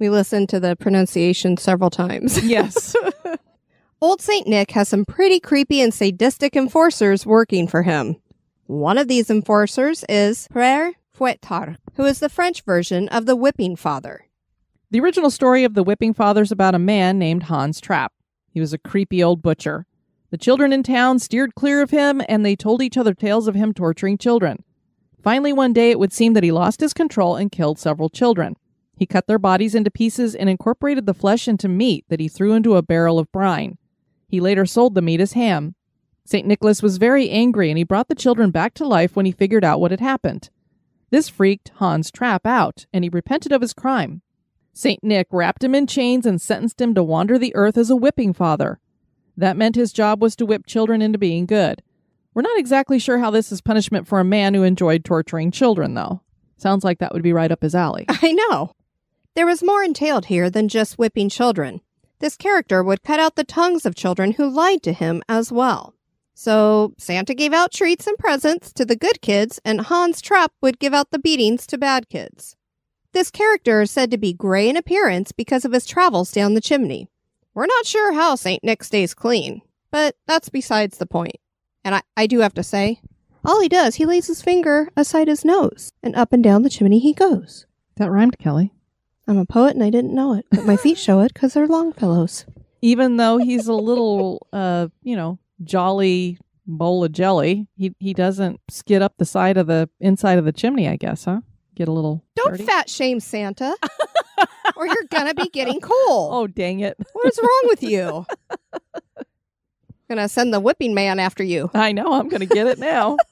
[0.00, 2.42] We listened to the pronunciation several times.
[2.44, 2.94] Yes.
[3.98, 4.46] Old St.
[4.46, 8.16] Nick has some pretty creepy and sadistic enforcers working for him.
[8.66, 13.74] One of these enforcers is Frère Fouettard, who is the French version of the whipping
[13.74, 14.26] father.
[14.90, 18.12] the original story of the Whipping Father is about a man named Hans Trapp.
[18.50, 19.86] He was a creepy old butcher.
[20.30, 23.54] The children in town steered clear of him and they told each other tales of
[23.54, 24.62] him torturing children.
[25.22, 28.56] Finally, one day it would seem that he lost his control and killed several children.
[28.94, 32.52] He cut their bodies into pieces and incorporated the flesh into meat that he threw
[32.52, 33.78] into a barrel of brine.
[34.28, 35.74] He later sold the meat as ham.
[36.24, 36.46] St.
[36.46, 39.64] Nicholas was very angry and he brought the children back to life when he figured
[39.64, 40.50] out what had happened.
[41.10, 44.22] This freaked Hans Trapp out and he repented of his crime.
[44.72, 45.02] St.
[45.02, 48.32] Nick wrapped him in chains and sentenced him to wander the earth as a whipping
[48.32, 48.80] father.
[49.36, 51.82] That meant his job was to whip children into being good.
[52.34, 55.94] We're not exactly sure how this is punishment for a man who enjoyed torturing children,
[55.94, 56.20] though.
[56.58, 58.04] Sounds like that would be right up his alley.
[58.08, 58.72] I know.
[59.34, 61.80] There was more entailed here than just whipping children.
[62.18, 65.94] This character would cut out the tongues of children who lied to him as well.
[66.34, 70.78] So Santa gave out treats and presents to the good kids, and Hans Trapp would
[70.78, 72.56] give out the beatings to bad kids.
[73.12, 76.60] This character is said to be gray in appearance because of his travels down the
[76.60, 77.08] chimney.
[77.54, 78.62] We're not sure how St.
[78.62, 81.36] Nick stays clean, but that's besides the point.
[81.82, 83.00] And I, I do have to say,
[83.42, 86.68] all he does, he lays his finger aside his nose, and up and down the
[86.68, 87.64] chimney he goes.
[87.96, 88.74] That rhymed, Kelly.
[89.28, 91.66] I'm a poet and I didn't know it, but my feet show it because they're
[91.66, 92.46] Longfellows.
[92.82, 98.60] Even though he's a little, uh, you know, jolly bowl of jelly, he he doesn't
[98.68, 100.88] skid up the side of the inside of the chimney.
[100.88, 101.40] I guess, huh?
[101.74, 102.24] Get a little.
[102.36, 102.64] Don't dirty.
[102.64, 103.76] fat shame Santa,
[104.76, 106.30] or you're gonna be getting coal.
[106.32, 106.96] Oh, dang it!
[107.12, 108.26] What is wrong with you?
[110.08, 111.70] gonna send the whipping man after you.
[111.74, 112.12] I know.
[112.12, 113.16] I'm going to get it now.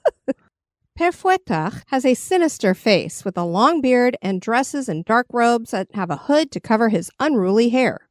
[0.97, 5.72] Père Fouettard has a sinister face with a long beard and dresses in dark robes
[5.72, 8.09] that have a hood to cover his unruly hair.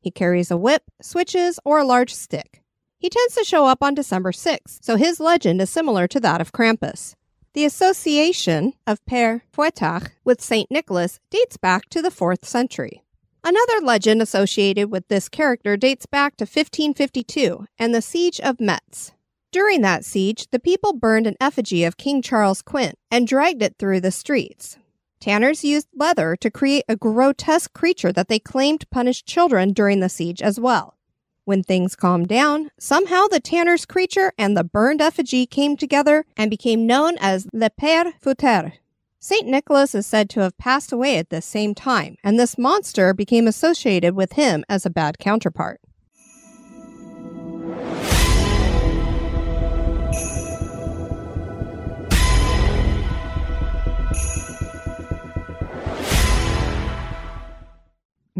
[0.00, 2.62] He carries a whip, switches, or a large stick.
[2.98, 6.40] He tends to show up on December 6th, so his legend is similar to that
[6.40, 7.16] of Krampus.
[7.52, 10.70] The association of Père Fouettard with St.
[10.70, 13.02] Nicholas dates back to the 4th century.
[13.42, 19.10] Another legend associated with this character dates back to 1552 and the Siege of Metz.
[19.52, 23.76] During that siege, the people burned an effigy of King Charles Quint and dragged it
[23.78, 24.78] through the streets.
[25.20, 30.08] Tanners used leather to create a grotesque creature that they claimed punished children during the
[30.08, 30.96] siege as well.
[31.44, 36.48] When things calmed down, somehow the tanner's creature and the burned effigy came together and
[36.48, 38.74] became known as Le Père Fouettard.
[39.18, 39.46] St.
[39.46, 43.48] Nicholas is said to have passed away at this same time, and this monster became
[43.48, 45.80] associated with him as a bad counterpart.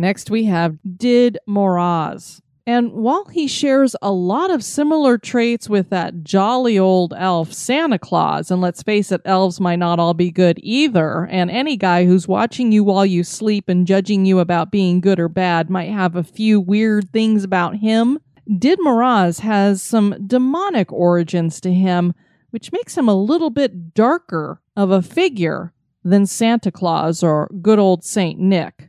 [0.01, 2.41] Next, we have Did Moroz.
[2.67, 7.99] And while he shares a lot of similar traits with that jolly old elf Santa
[7.99, 12.07] Claus, and let's face it, elves might not all be good either, and any guy
[12.07, 15.91] who's watching you while you sleep and judging you about being good or bad might
[15.91, 18.19] have a few weird things about him,
[18.59, 22.15] Did Moroz has some demonic origins to him,
[22.49, 27.79] which makes him a little bit darker of a figure than Santa Claus or good
[27.79, 28.80] old Saint Nick.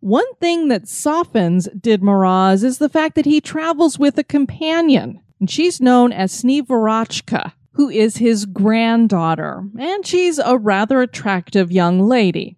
[0.00, 5.20] One thing that softens Did Moroz is the fact that he travels with a companion,
[5.40, 12.00] and she's known as Snegurochka, who is his granddaughter, and she's a rather attractive young
[12.00, 12.56] lady.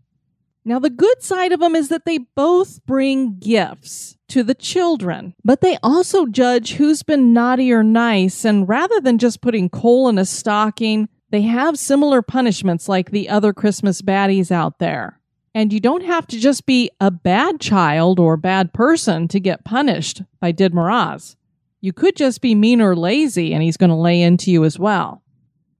[0.65, 5.35] Now, the good side of them is that they both bring gifts to the children,
[5.43, 10.09] but they also judge who's been naughty or nice, and rather than just putting coal
[10.09, 15.20] in a stocking, they have similar punishments like the other Christmas baddies out there.
[15.55, 19.65] And you don't have to just be a bad child or bad person to get
[19.65, 21.37] punished by Did Moroz.
[21.81, 24.79] You could just be mean or lazy and he's going to lay into you as
[24.79, 25.23] well.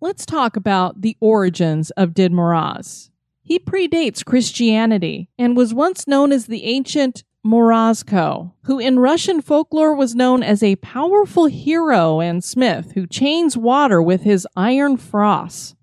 [0.01, 3.11] Let's talk about the origins of Did Moroz.
[3.43, 9.95] He predates Christianity and was once known as the ancient Morozko, who in Russian folklore
[9.95, 15.75] was known as a powerful hero and smith who chains water with his iron frost.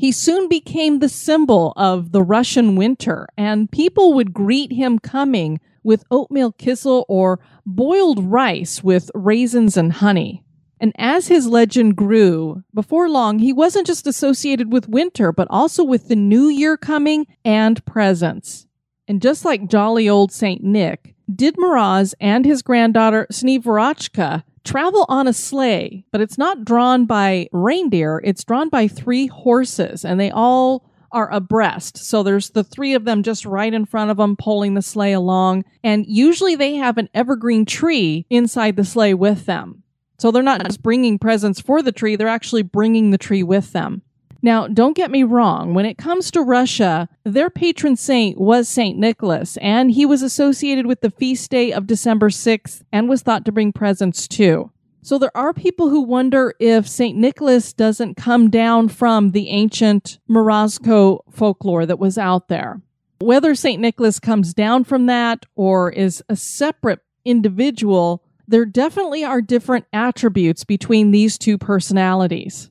[0.00, 5.60] He soon became the symbol of the Russian winter, and people would greet him coming
[5.82, 10.42] with oatmeal kissel or boiled rice with raisins and honey.
[10.80, 15.84] And as his legend grew, before long, he wasn't just associated with winter, but also
[15.84, 18.66] with the new year coming and presents.
[19.06, 25.26] And just like jolly old Saint Nick, Did Moroz and his granddaughter Snegurochka travel on
[25.26, 30.30] a sleigh, but it's not drawn by reindeer, it's drawn by three horses, and they
[30.30, 31.98] all are abreast.
[31.98, 35.12] So there's the three of them just right in front of them pulling the sleigh
[35.12, 35.64] along.
[35.82, 39.82] And usually they have an evergreen tree inside the sleigh with them.
[40.20, 43.72] So they're not just bringing presents for the tree, they're actually bringing the tree with
[43.72, 44.02] them.
[44.42, 48.98] Now, don't get me wrong, when it comes to Russia, their patron saint was St.
[48.98, 53.44] Nicholas, and he was associated with the feast day of December 6th and was thought
[53.44, 54.70] to bring presents too.
[55.02, 57.16] So there are people who wonder if St.
[57.16, 62.80] Nicholas doesn't come down from the ancient Morozko folklore that was out there.
[63.20, 63.80] Whether St.
[63.80, 70.64] Nicholas comes down from that or is a separate individual, there definitely are different attributes
[70.64, 72.69] between these two personalities.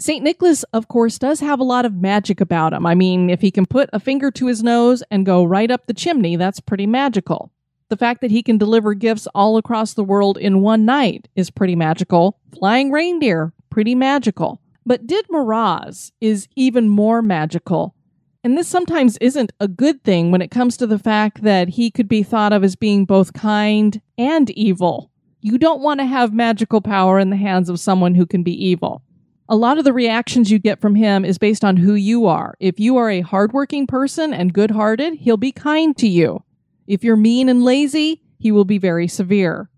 [0.00, 0.22] St.
[0.22, 2.86] Nicholas, of course, does have a lot of magic about him.
[2.86, 5.86] I mean, if he can put a finger to his nose and go right up
[5.86, 7.50] the chimney, that's pretty magical.
[7.88, 11.50] The fact that he can deliver gifts all across the world in one night is
[11.50, 12.38] pretty magical.
[12.56, 14.60] Flying reindeer, pretty magical.
[14.86, 17.96] But Did Moroz is even more magical.
[18.44, 21.90] And this sometimes isn't a good thing when it comes to the fact that he
[21.90, 25.10] could be thought of as being both kind and evil.
[25.40, 28.52] You don't want to have magical power in the hands of someone who can be
[28.64, 29.02] evil
[29.48, 32.54] a lot of the reactions you get from him is based on who you are.
[32.60, 36.42] If you are a hardworking person and good hearted, he'll be kind to you.
[36.86, 39.70] If you're mean and lazy, he will be very severe.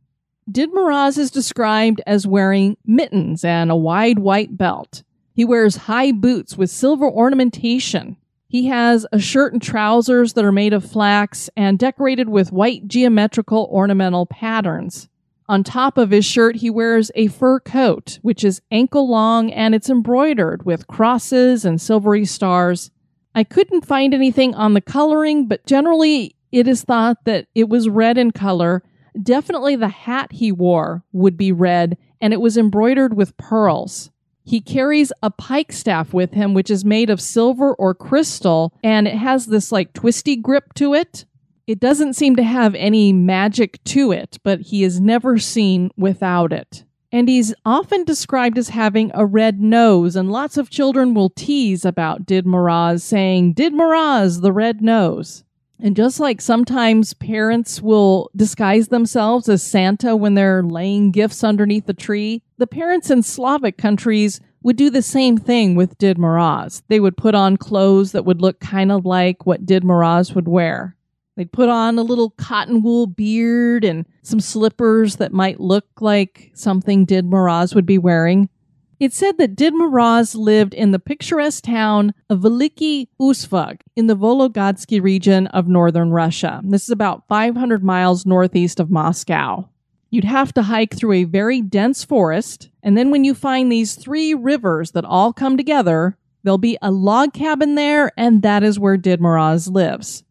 [0.51, 5.05] Did Moroz is described as wearing mittens and a wide white belt.
[5.33, 8.17] He wears high boots with silver ornamentation.
[8.49, 12.89] He has a shirt and trousers that are made of flax and decorated with white
[12.89, 15.09] geometrical ornamental patterns.
[15.51, 19.75] On top of his shirt, he wears a fur coat, which is ankle long and
[19.75, 22.93] it's embroidered with crosses and silvery stars.
[23.35, 27.89] I couldn't find anything on the coloring, but generally it is thought that it was
[27.89, 28.85] red in color.
[29.21, 34.13] Definitely the hat he wore would be red, and it was embroidered with pearls.
[34.45, 39.09] He carries a pike staff with him, which is made of silver or crystal, and
[39.09, 41.25] it has this like twisty grip to it.
[41.71, 46.53] It doesn't seem to have any magic to it, but he is never seen without
[46.53, 46.83] it.
[47.13, 51.85] And he's often described as having a red nose, and lots of children will tease
[51.85, 55.45] about Did Moroz, saying, Did Moroz, the red nose.
[55.79, 61.87] And just like sometimes parents will disguise themselves as Santa when they're laying gifts underneath
[61.87, 66.83] the tree, the parents in Slavic countries would do the same thing with Did Moroz.
[66.89, 70.49] They would put on clothes that would look kind of like what Did Moroz would
[70.49, 70.97] wear.
[71.41, 76.51] They'd put on a little cotton wool beard and some slippers that might look like
[76.53, 78.51] something Did Moroz would be wearing.
[78.99, 84.19] It said that Did Moroz lived in the picturesque town of Veliki Ustyug in the
[84.19, 86.61] Vologodsky region of northern Russia.
[86.63, 89.67] This is about 500 miles northeast of Moscow.
[90.11, 93.95] You'd have to hike through a very dense forest, and then when you find these
[93.95, 98.79] three rivers that all come together, there'll be a log cabin there, and that is
[98.79, 100.23] where Did Moroz lives.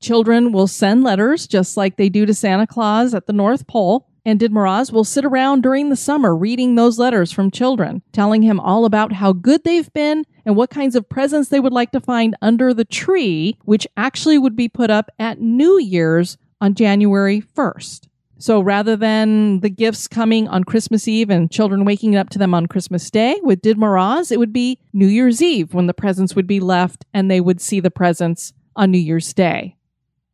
[0.00, 4.08] Children will send letters just like they do to Santa Claus at the North Pole,
[4.24, 8.42] and Did Moroz will sit around during the summer reading those letters from children, telling
[8.42, 11.90] him all about how good they've been and what kinds of presents they would like
[11.92, 16.74] to find under the tree, which actually would be put up at New Year's on
[16.74, 18.06] January 1st.
[18.38, 22.54] So rather than the gifts coming on Christmas Eve and children waking up to them
[22.54, 26.36] on Christmas Day with Did Moroz, it would be New Year's Eve when the presents
[26.36, 29.74] would be left and they would see the presents on New Year's Day.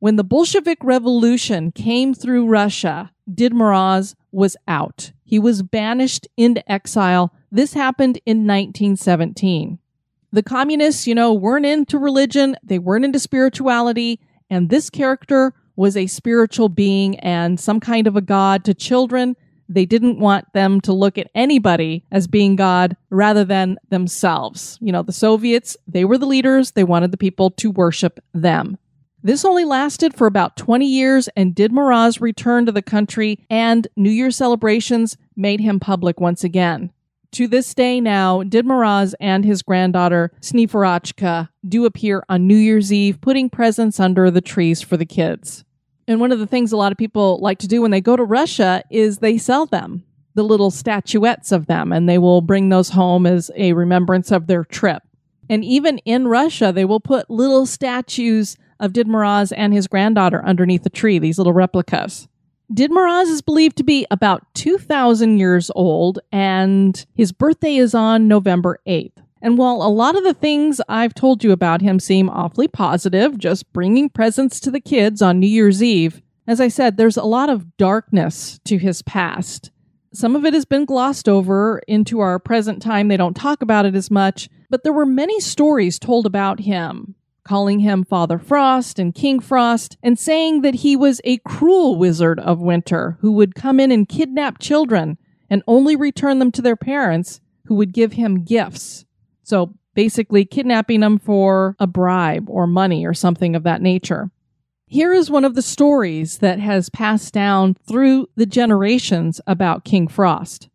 [0.04, 5.12] When the Bolshevik Revolution came through Russia, Did Moroz was out.
[5.24, 7.32] He was banished into exile.
[7.50, 9.78] This happened in 1917.
[10.30, 15.96] The communists, you know, weren't into religion, they weren't into spirituality, and this character was
[15.96, 19.36] a spiritual being and some kind of a god to children.
[19.70, 24.76] They didn't want them to look at anybody as being God rather than themselves.
[24.82, 26.72] You know, the Soviets, they were the leaders.
[26.72, 28.76] They wanted the people to worship them.
[29.24, 33.88] This only lasted for about 20 years and did Moroz return to the country, and
[33.96, 36.92] New Year celebrations made him public once again.
[37.32, 42.92] To this day now, Did Moroz and his granddaughter, Snegurochka, do appear on New Year's
[42.92, 45.64] Eve, putting presents under the trees for the kids.
[46.06, 48.16] And one of the things a lot of people like to do when they go
[48.16, 50.04] to Russia is they sell them,
[50.34, 54.48] the little statuettes of them, and they will bring those home as a remembrance of
[54.48, 55.02] their trip.
[55.48, 60.44] And even in Russia, they will put little statues of Did Moroz and his granddaughter
[60.44, 62.28] underneath the tree, these little replicas.
[62.72, 68.26] Did Moroz is believed to be about 2,000 years old, and his birthday is on
[68.26, 69.12] November 8th.
[69.42, 73.36] And while a lot of the things I've told you about him seem awfully positive,
[73.36, 77.24] just bringing presents to the kids on New Year's Eve, as I said, there's a
[77.24, 79.70] lot of darkness to his past.
[80.14, 83.08] Some of it has been glossed over into our present time.
[83.08, 87.14] They don't talk about it as much, but there were many stories told about him
[87.44, 92.40] calling him Father Frost and King Frost, and saying that he was a cruel wizard
[92.40, 95.18] of winter who would come in and kidnap children
[95.50, 99.04] and only return them to their parents who would give him gifts.
[99.42, 104.30] So basically, kidnapping them for a bribe or money or something of that nature.
[104.86, 110.08] Here is one of the stories that has passed down through the generations about King
[110.08, 110.68] Frost.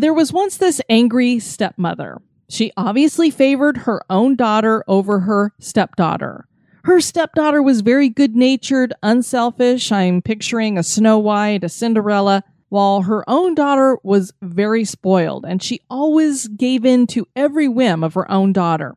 [0.00, 2.22] There was once this angry stepmother.
[2.48, 6.48] She obviously favored her own daughter over her stepdaughter.
[6.84, 9.92] Her stepdaughter was very good natured, unselfish.
[9.92, 15.62] I'm picturing a Snow White, a Cinderella, while her own daughter was very spoiled, and
[15.62, 18.96] she always gave in to every whim of her own daughter.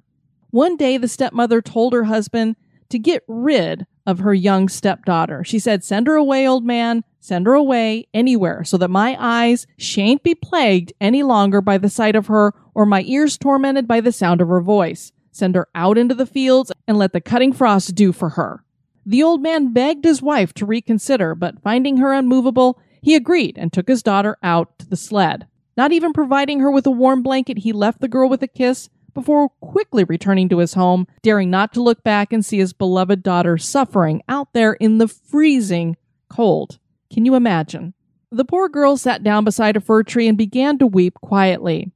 [0.51, 2.55] One day, the stepmother told her husband
[2.91, 5.43] to get rid of her young stepdaughter.
[5.43, 7.03] She said, Send her away, old man.
[7.23, 11.87] Send her away anywhere so that my eyes shan't be plagued any longer by the
[11.87, 15.13] sight of her or my ears tormented by the sound of her voice.
[15.31, 18.65] Send her out into the fields and let the cutting frost do for her.
[19.05, 23.71] The old man begged his wife to reconsider, but finding her unmovable, he agreed and
[23.71, 25.47] took his daughter out to the sled.
[25.77, 28.89] Not even providing her with a warm blanket, he left the girl with a kiss
[29.13, 33.23] before quickly returning to his home, daring not to look back and see his beloved
[33.23, 35.95] daughter suffering out there in the freezing
[36.27, 36.79] cold.
[37.13, 37.93] Can you imagine?
[38.31, 41.91] The poor girl sat down beside a fir tree and began to weep quietly.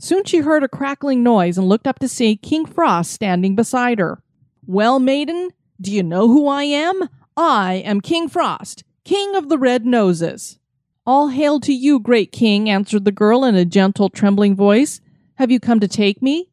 [0.00, 4.00] Soon she heard a crackling noise and looked up to see King Frost standing beside
[4.00, 4.20] her.
[4.66, 5.50] Well, maiden,
[5.80, 7.08] do you know who I am?
[7.36, 10.58] I am King Frost, King of the Red Noses.
[11.06, 15.00] All hail to you, great king, answered the girl in a gentle, trembling voice.
[15.36, 16.50] Have you come to take me?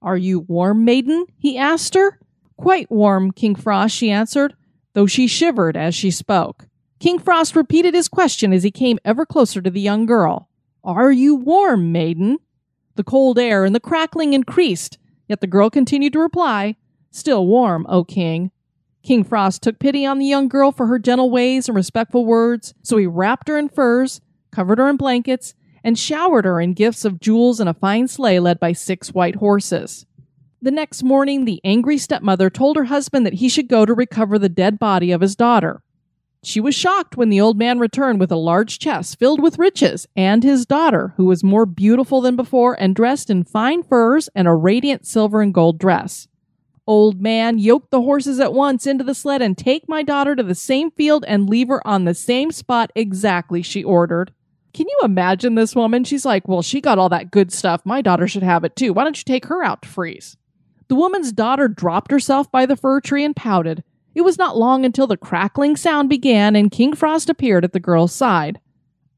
[0.00, 1.26] Are you warm, maiden?
[1.36, 2.20] he asked her.
[2.56, 4.54] Quite warm, King Frost, she answered,
[4.92, 6.67] though she shivered as she spoke.
[7.00, 10.48] King Frost repeated his question as he came ever closer to the young girl.
[10.82, 12.38] Are you warm, maiden?
[12.96, 16.76] The cold air and the crackling increased, yet the girl continued to reply,
[17.12, 18.50] Still warm, O king.
[19.04, 22.74] King Frost took pity on the young girl for her gentle ways and respectful words,
[22.82, 24.20] so he wrapped her in furs,
[24.50, 28.40] covered her in blankets, and showered her in gifts of jewels and a fine sleigh
[28.40, 30.04] led by six white horses.
[30.60, 34.38] The next morning, the angry stepmother told her husband that he should go to recover
[34.38, 35.82] the dead body of his daughter.
[36.42, 40.06] She was shocked when the old man returned with a large chest filled with riches
[40.14, 44.46] and his daughter, who was more beautiful than before and dressed in fine furs and
[44.46, 46.28] a radiant silver and gold dress.
[46.86, 50.42] Old man, yoke the horses at once into the sled and take my daughter to
[50.42, 54.32] the same field and leave her on the same spot exactly, she ordered.
[54.72, 56.04] Can you imagine this woman?
[56.04, 57.84] She's like, Well, she got all that good stuff.
[57.84, 58.92] My daughter should have it too.
[58.92, 60.36] Why don't you take her out to freeze?
[60.88, 63.82] The woman's daughter dropped herself by the fir tree and pouted.
[64.14, 67.80] It was not long until the crackling sound began and King Frost appeared at the
[67.80, 68.60] girl's side.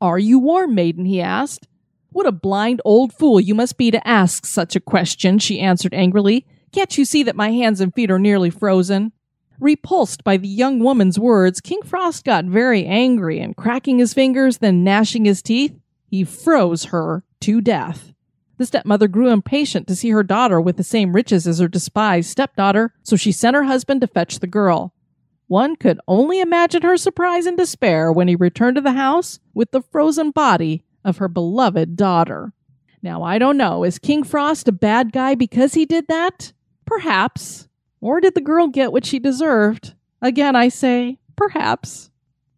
[0.01, 1.05] Are you warm, maiden?
[1.05, 1.69] he asked.
[2.13, 5.95] What a blind old fool you must be to ask such a question, she answered
[5.95, 6.45] angrily.
[6.73, 9.13] Can't you see that my hands and feet are nearly frozen?
[9.61, 14.59] Repulsed by the young woman's words, King Frost got very angry and cracking his fingers,
[14.59, 18.13] then gnashing his teeth, he froze her to death.
[18.61, 22.29] The stepmother grew impatient to see her daughter with the same riches as her despised
[22.29, 24.93] stepdaughter, so she sent her husband to fetch the girl.
[25.47, 29.71] One could only imagine her surprise and despair when he returned to the house with
[29.71, 32.53] the frozen body of her beloved daughter.
[33.01, 36.53] Now, I don't know, is King Frost a bad guy because he did that?
[36.85, 37.67] Perhaps.
[38.03, 39.95] Or did the girl get what she deserved?
[40.21, 42.11] Again, I say, perhaps.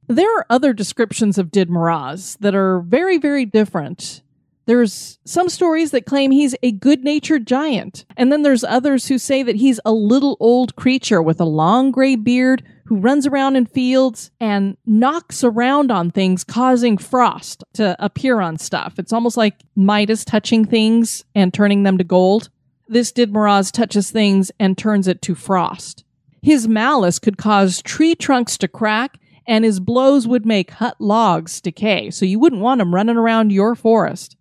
[0.09, 4.22] There are other descriptions of Did that are very, very different.
[4.65, 9.19] There's some stories that claim he's a good natured giant, and then there's others who
[9.19, 13.57] say that he's a little old creature with a long gray beard who runs around
[13.57, 18.99] in fields and knocks around on things, causing frost to appear on stuff.
[18.99, 22.49] It's almost like Midas touching things and turning them to gold.
[22.87, 26.05] This Did Moroz touches things and turns it to frost.
[26.41, 31.61] His malice could cause tree trunks to crack, and his blows would make hut logs
[31.61, 34.37] decay, so you wouldn't want him running around your forest.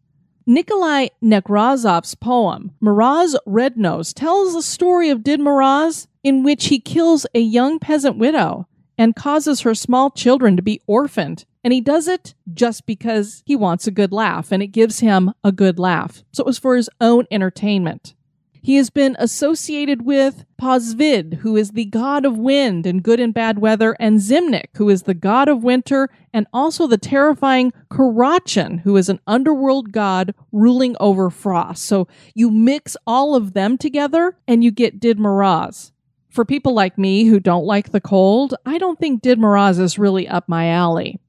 [0.46, 6.80] Nikolai Nekrasov's poem, Moroz Red Nose, tells the story of Did Moroz in which he
[6.80, 8.68] kills a young peasant widow
[8.98, 11.46] and causes her small children to be orphaned.
[11.64, 15.32] And he does it just because he wants a good laugh, and it gives him
[15.44, 16.24] a good laugh.
[16.32, 18.16] So it was for his own entertainment.
[18.64, 23.34] He has been associated with Pozvizd, who is the god of wind and good and
[23.34, 28.82] bad weather, and Zimnik, who is the god of winter, and also the terrifying Karachun,
[28.82, 31.84] who is an underworld god ruling over frost.
[31.86, 35.92] So you mix all of them together and you get Did Moroz.
[36.30, 39.98] For people like me who don't like the cold, I don't think Did Moroz is
[39.98, 41.20] really up my alley.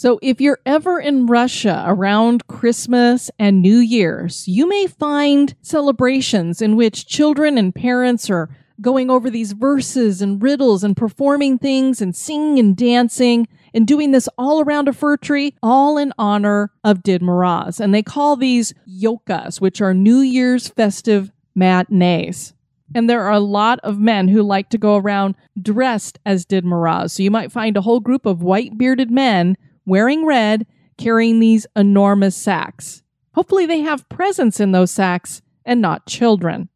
[0.00, 6.62] So, if you're ever in Russia around Christmas and New Year's, you may find celebrations
[6.62, 8.48] in which children and parents are
[8.80, 14.12] going over these verses and riddles and performing things and singing and dancing and doing
[14.12, 17.78] this all around a fir tree, all in honor of Did Moroz.
[17.78, 22.54] And they call these yolkas, which are New Year's festive matinees.
[22.94, 26.64] And there are a lot of men who like to go around dressed as Did
[26.64, 27.10] Moroz.
[27.10, 30.66] So you might find a whole group of white bearded men wearing red,
[30.98, 33.02] carrying these enormous sacks.
[33.34, 36.68] Hopefully, they have presents in those sacks and not children.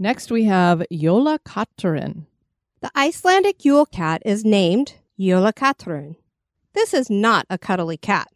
[0.00, 2.26] Next, we have Yola Katrin.
[2.80, 6.14] The Icelandic Yule cat is named Yola Katrin.
[6.78, 8.28] This is not a cuddly cat.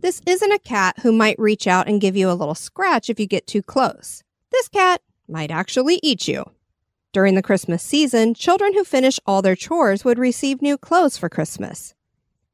[0.00, 3.18] This isn't a cat who might reach out and give you a little scratch if
[3.18, 4.22] you get too close.
[4.52, 6.44] This cat might actually eat you.
[7.12, 11.28] During the Christmas season, children who finish all their chores would receive new clothes for
[11.28, 11.92] Christmas.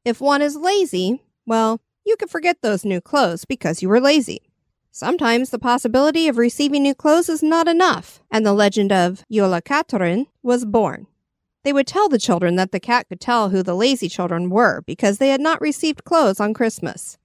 [0.03, 4.41] If one is lazy, well, you could forget those new clothes because you were lazy.
[4.89, 9.61] Sometimes the possibility of receiving new clothes is not enough, and the legend of Yola
[9.61, 11.05] Katrin was born.
[11.67, 14.83] They would tell the children that the cat could tell who the lazy children were
[14.87, 17.17] because they had not received clothes on Christmas.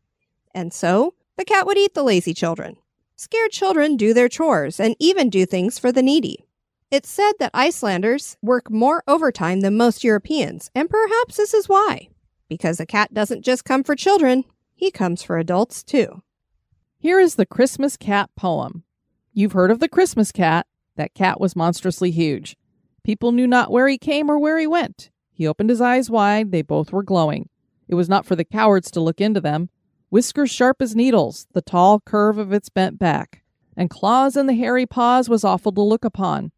[0.53, 2.77] And so, the cat would eat the lazy children.
[3.15, 6.45] Scared children do their chores and even do things for the needy.
[6.91, 12.09] It's said that Icelanders work more overtime than most Europeans, and perhaps this is why.
[12.49, 16.21] Because the cat doesn't just come for children, he comes for adults too.
[16.99, 18.83] Here is the Christmas Cat poem.
[19.33, 20.67] You've heard of the Christmas cat.
[20.97, 22.57] That cat was monstrously huge.
[23.05, 25.11] People knew not where he came or where he went.
[25.33, 26.53] He opened his eyes wide.
[26.53, 27.49] They both were glowing.
[27.89, 29.71] It was not for the cowards to look into them.
[30.11, 33.43] Whiskers sharp as needles, the tall curve of its bent back,
[33.77, 36.53] and claws in the hairy paws was awful to look upon.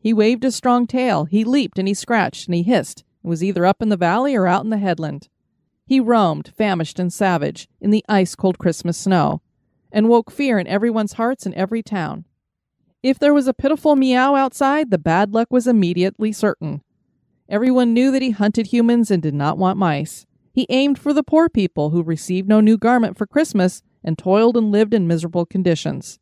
[0.00, 3.44] He waved his strong tail, he leaped and he scratched and he hissed, and was
[3.44, 5.28] either up in the valley or out in the headland.
[5.86, 9.40] He roamed, famished and savage, in the ice cold Christmas snow,
[9.92, 12.24] and woke fear in everyone's hearts in every town.
[13.06, 16.82] If there was a pitiful meow outside, the bad luck was immediately certain.
[17.48, 20.26] Everyone knew that he hunted humans and did not want mice.
[20.52, 24.56] He aimed for the poor people who received no new garment for Christmas and toiled
[24.56, 26.18] and lived in miserable conditions.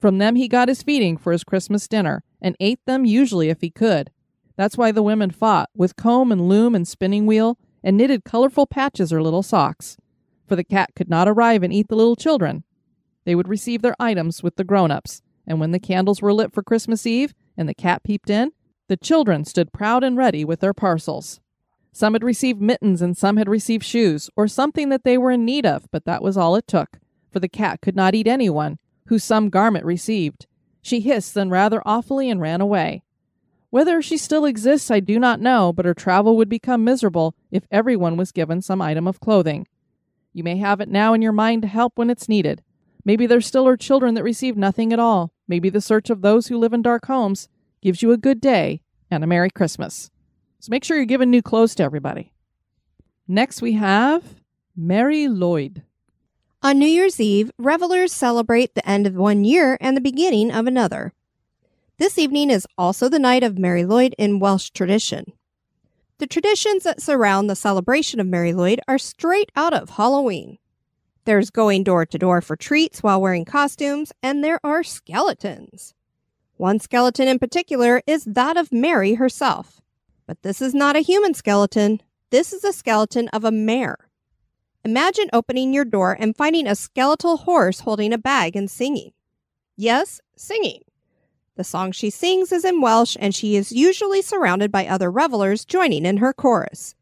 [0.00, 3.60] From them he got his feeding for his Christmas dinner, and ate them usually if
[3.60, 4.10] he could.
[4.56, 8.66] That's why the women fought, with comb and loom and spinning wheel, and knitted colorful
[8.66, 9.98] patches or little socks.
[10.46, 12.64] For the cat could not arrive and eat the little children.
[13.26, 16.52] They would receive their items with the grown ups, and when the candles were lit
[16.52, 18.52] for Christmas Eve and the cat peeped in,
[18.88, 21.40] the children stood proud and ready with their parcels.
[21.92, 25.44] Some had received mittens and some had received shoes, or something that they were in
[25.44, 26.98] need of, but that was all it took,
[27.30, 30.46] for the cat could not eat anyone who some garment received.
[30.80, 33.02] She hissed then rather awfully and ran away.
[33.70, 37.66] Whether she still exists, I do not know, but her travel would become miserable if
[37.70, 39.66] everyone was given some item of clothing.
[40.34, 42.62] You may have it now in your mind to help when it's needed.
[43.04, 45.32] Maybe there still are children that receive nothing at all.
[45.48, 47.48] Maybe the search of those who live in dark homes
[47.80, 48.80] gives you a good day
[49.10, 50.10] and a Merry Christmas.
[50.60, 52.32] So make sure you're giving new clothes to everybody.
[53.26, 54.22] Next, we have
[54.76, 55.82] Mari Lwyd.
[56.62, 60.68] On New Year's Eve, revelers celebrate the end of one year and the beginning of
[60.68, 61.12] another.
[61.98, 65.32] This evening is also the night of Mari Lwyd in Welsh tradition.
[66.18, 70.58] The traditions that surround the celebration of Mari Lwyd are straight out of Halloween.
[71.24, 75.94] There's going door to door for treats while wearing costumes, and there are skeletons.
[76.56, 79.80] One skeleton in particular is that of Mary herself.
[80.26, 82.00] But this is not a human skeleton.
[82.30, 84.08] This is a skeleton of a mare.
[84.84, 89.12] Imagine opening your door and finding a skeletal horse holding a bag and singing.
[89.76, 90.82] Yes, singing.
[91.56, 95.64] The song she sings is in Welsh and she is usually surrounded by other revelers
[95.64, 96.96] joining in her chorus.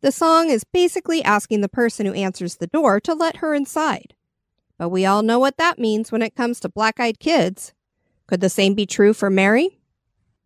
[0.00, 4.14] The song is basically asking the person who answers the door to let her inside.
[4.78, 7.72] But we all know what that means when it comes to black eyed kids.
[8.26, 9.80] Could the same be true for Mary?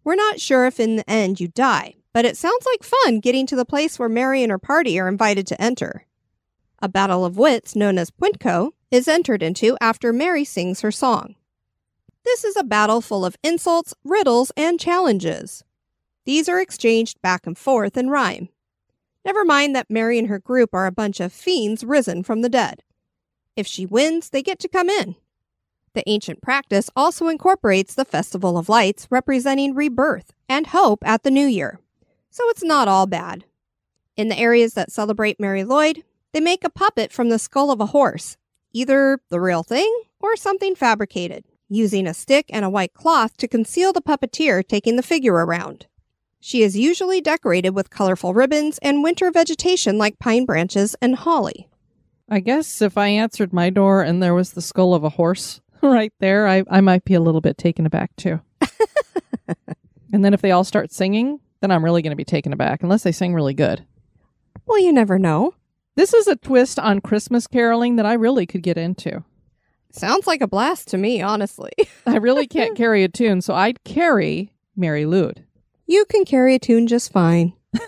[0.05, 3.47] We're not sure if in the end you die, but it sounds like fun getting
[3.47, 6.07] to the place where Mary and her party are invited to enter.
[6.81, 11.35] A battle of wits known as pwnco is entered into after Mary sings her song.
[12.25, 15.65] This is a battle full of insults, riddles, and challenges.
[16.25, 18.49] These are exchanged back and forth in rhyme.
[19.25, 22.49] Never mind that Mary and her group are a bunch of fiends risen from the
[22.49, 22.83] dead.
[23.57, 25.17] If she wins, they get to come in.
[25.93, 31.31] The ancient practice also incorporates the Festival of Lights representing rebirth and hope at the
[31.31, 31.81] new year.
[32.31, 33.45] So it's not all bad.
[34.17, 37.81] In the areas that celebrate Mari Lwyd, they make a puppet from the skull of
[37.81, 38.37] a horse,
[38.73, 43.49] either the real thing or something fabricated, using a stick and a white cloth to
[43.49, 45.87] conceal the puppeteer taking the figure around.
[46.41, 51.69] She is usually decorated with colorful ribbons and winter vegetation like pine branches and holly.
[52.31, 55.61] I guess if I answered my door and there was the skull of a horse
[55.83, 58.41] right there, I, I might be a little bit taken aback too.
[60.13, 62.83] and then if they all start singing, then I'm really going to be taken aback,
[62.83, 63.85] unless they sing really good.
[64.65, 65.55] Well, you never know.
[65.97, 69.25] This is a twist on Christmas caroling that I really could get into.
[69.93, 71.73] Sounds like a blast to me, honestly.
[72.07, 75.45] I really can't carry a tune, so I'd carry Mari Lwyd.
[75.91, 77.53] You can carry a tune just fine.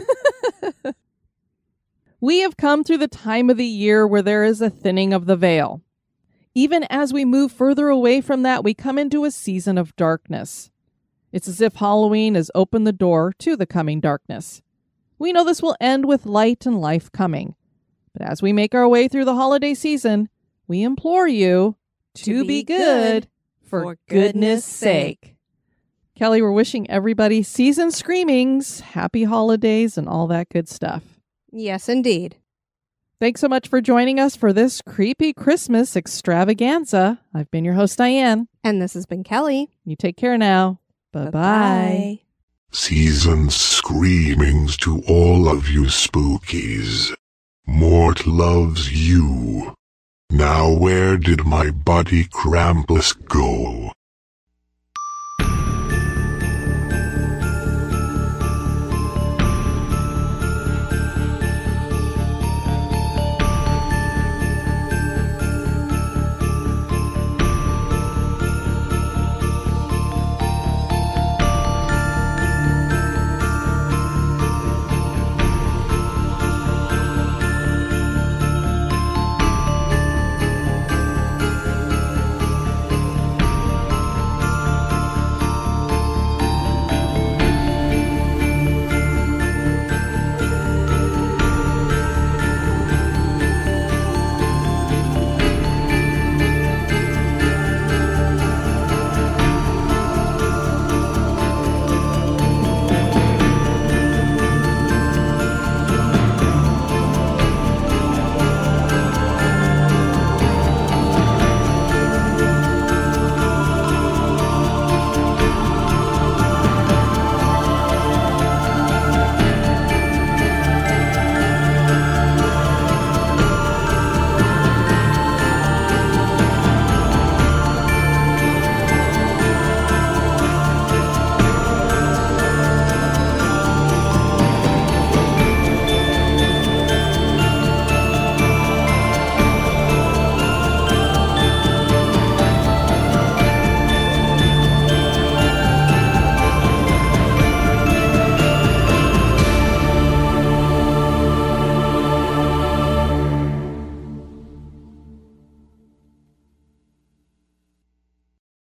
[2.20, 5.26] We have come through the time of the year where there is a thinning of
[5.26, 5.82] the veil.
[6.54, 10.70] Even as we move further away from that, we come into a season of darkness.
[11.32, 14.62] It's as if Halloween has opened the door to the coming darkness.
[15.18, 17.56] We know this will end with light and life coming.
[18.12, 20.28] But as we make our way through the holiday season,
[20.68, 21.74] we implore you
[22.14, 22.78] to, To be be good,
[23.24, 23.28] good,
[23.68, 25.31] for, for goodness goodness sake.
[26.16, 31.02] Kelly, we're wishing everybody season screamings, happy holidays, and all that good stuff.
[31.50, 32.36] Yes, indeed.
[33.18, 37.20] Thanks so much for joining us for this creepy Christmas extravaganza.
[37.32, 38.48] I've been your host, Diane.
[38.64, 39.70] And this has been Kelly.
[39.84, 40.80] You take care now.
[41.12, 42.18] Bye bye.
[42.72, 47.14] Season screamings to all of you spookies.
[47.66, 49.74] Mort loves you.
[50.30, 53.92] Now where did my buddy Krampus go?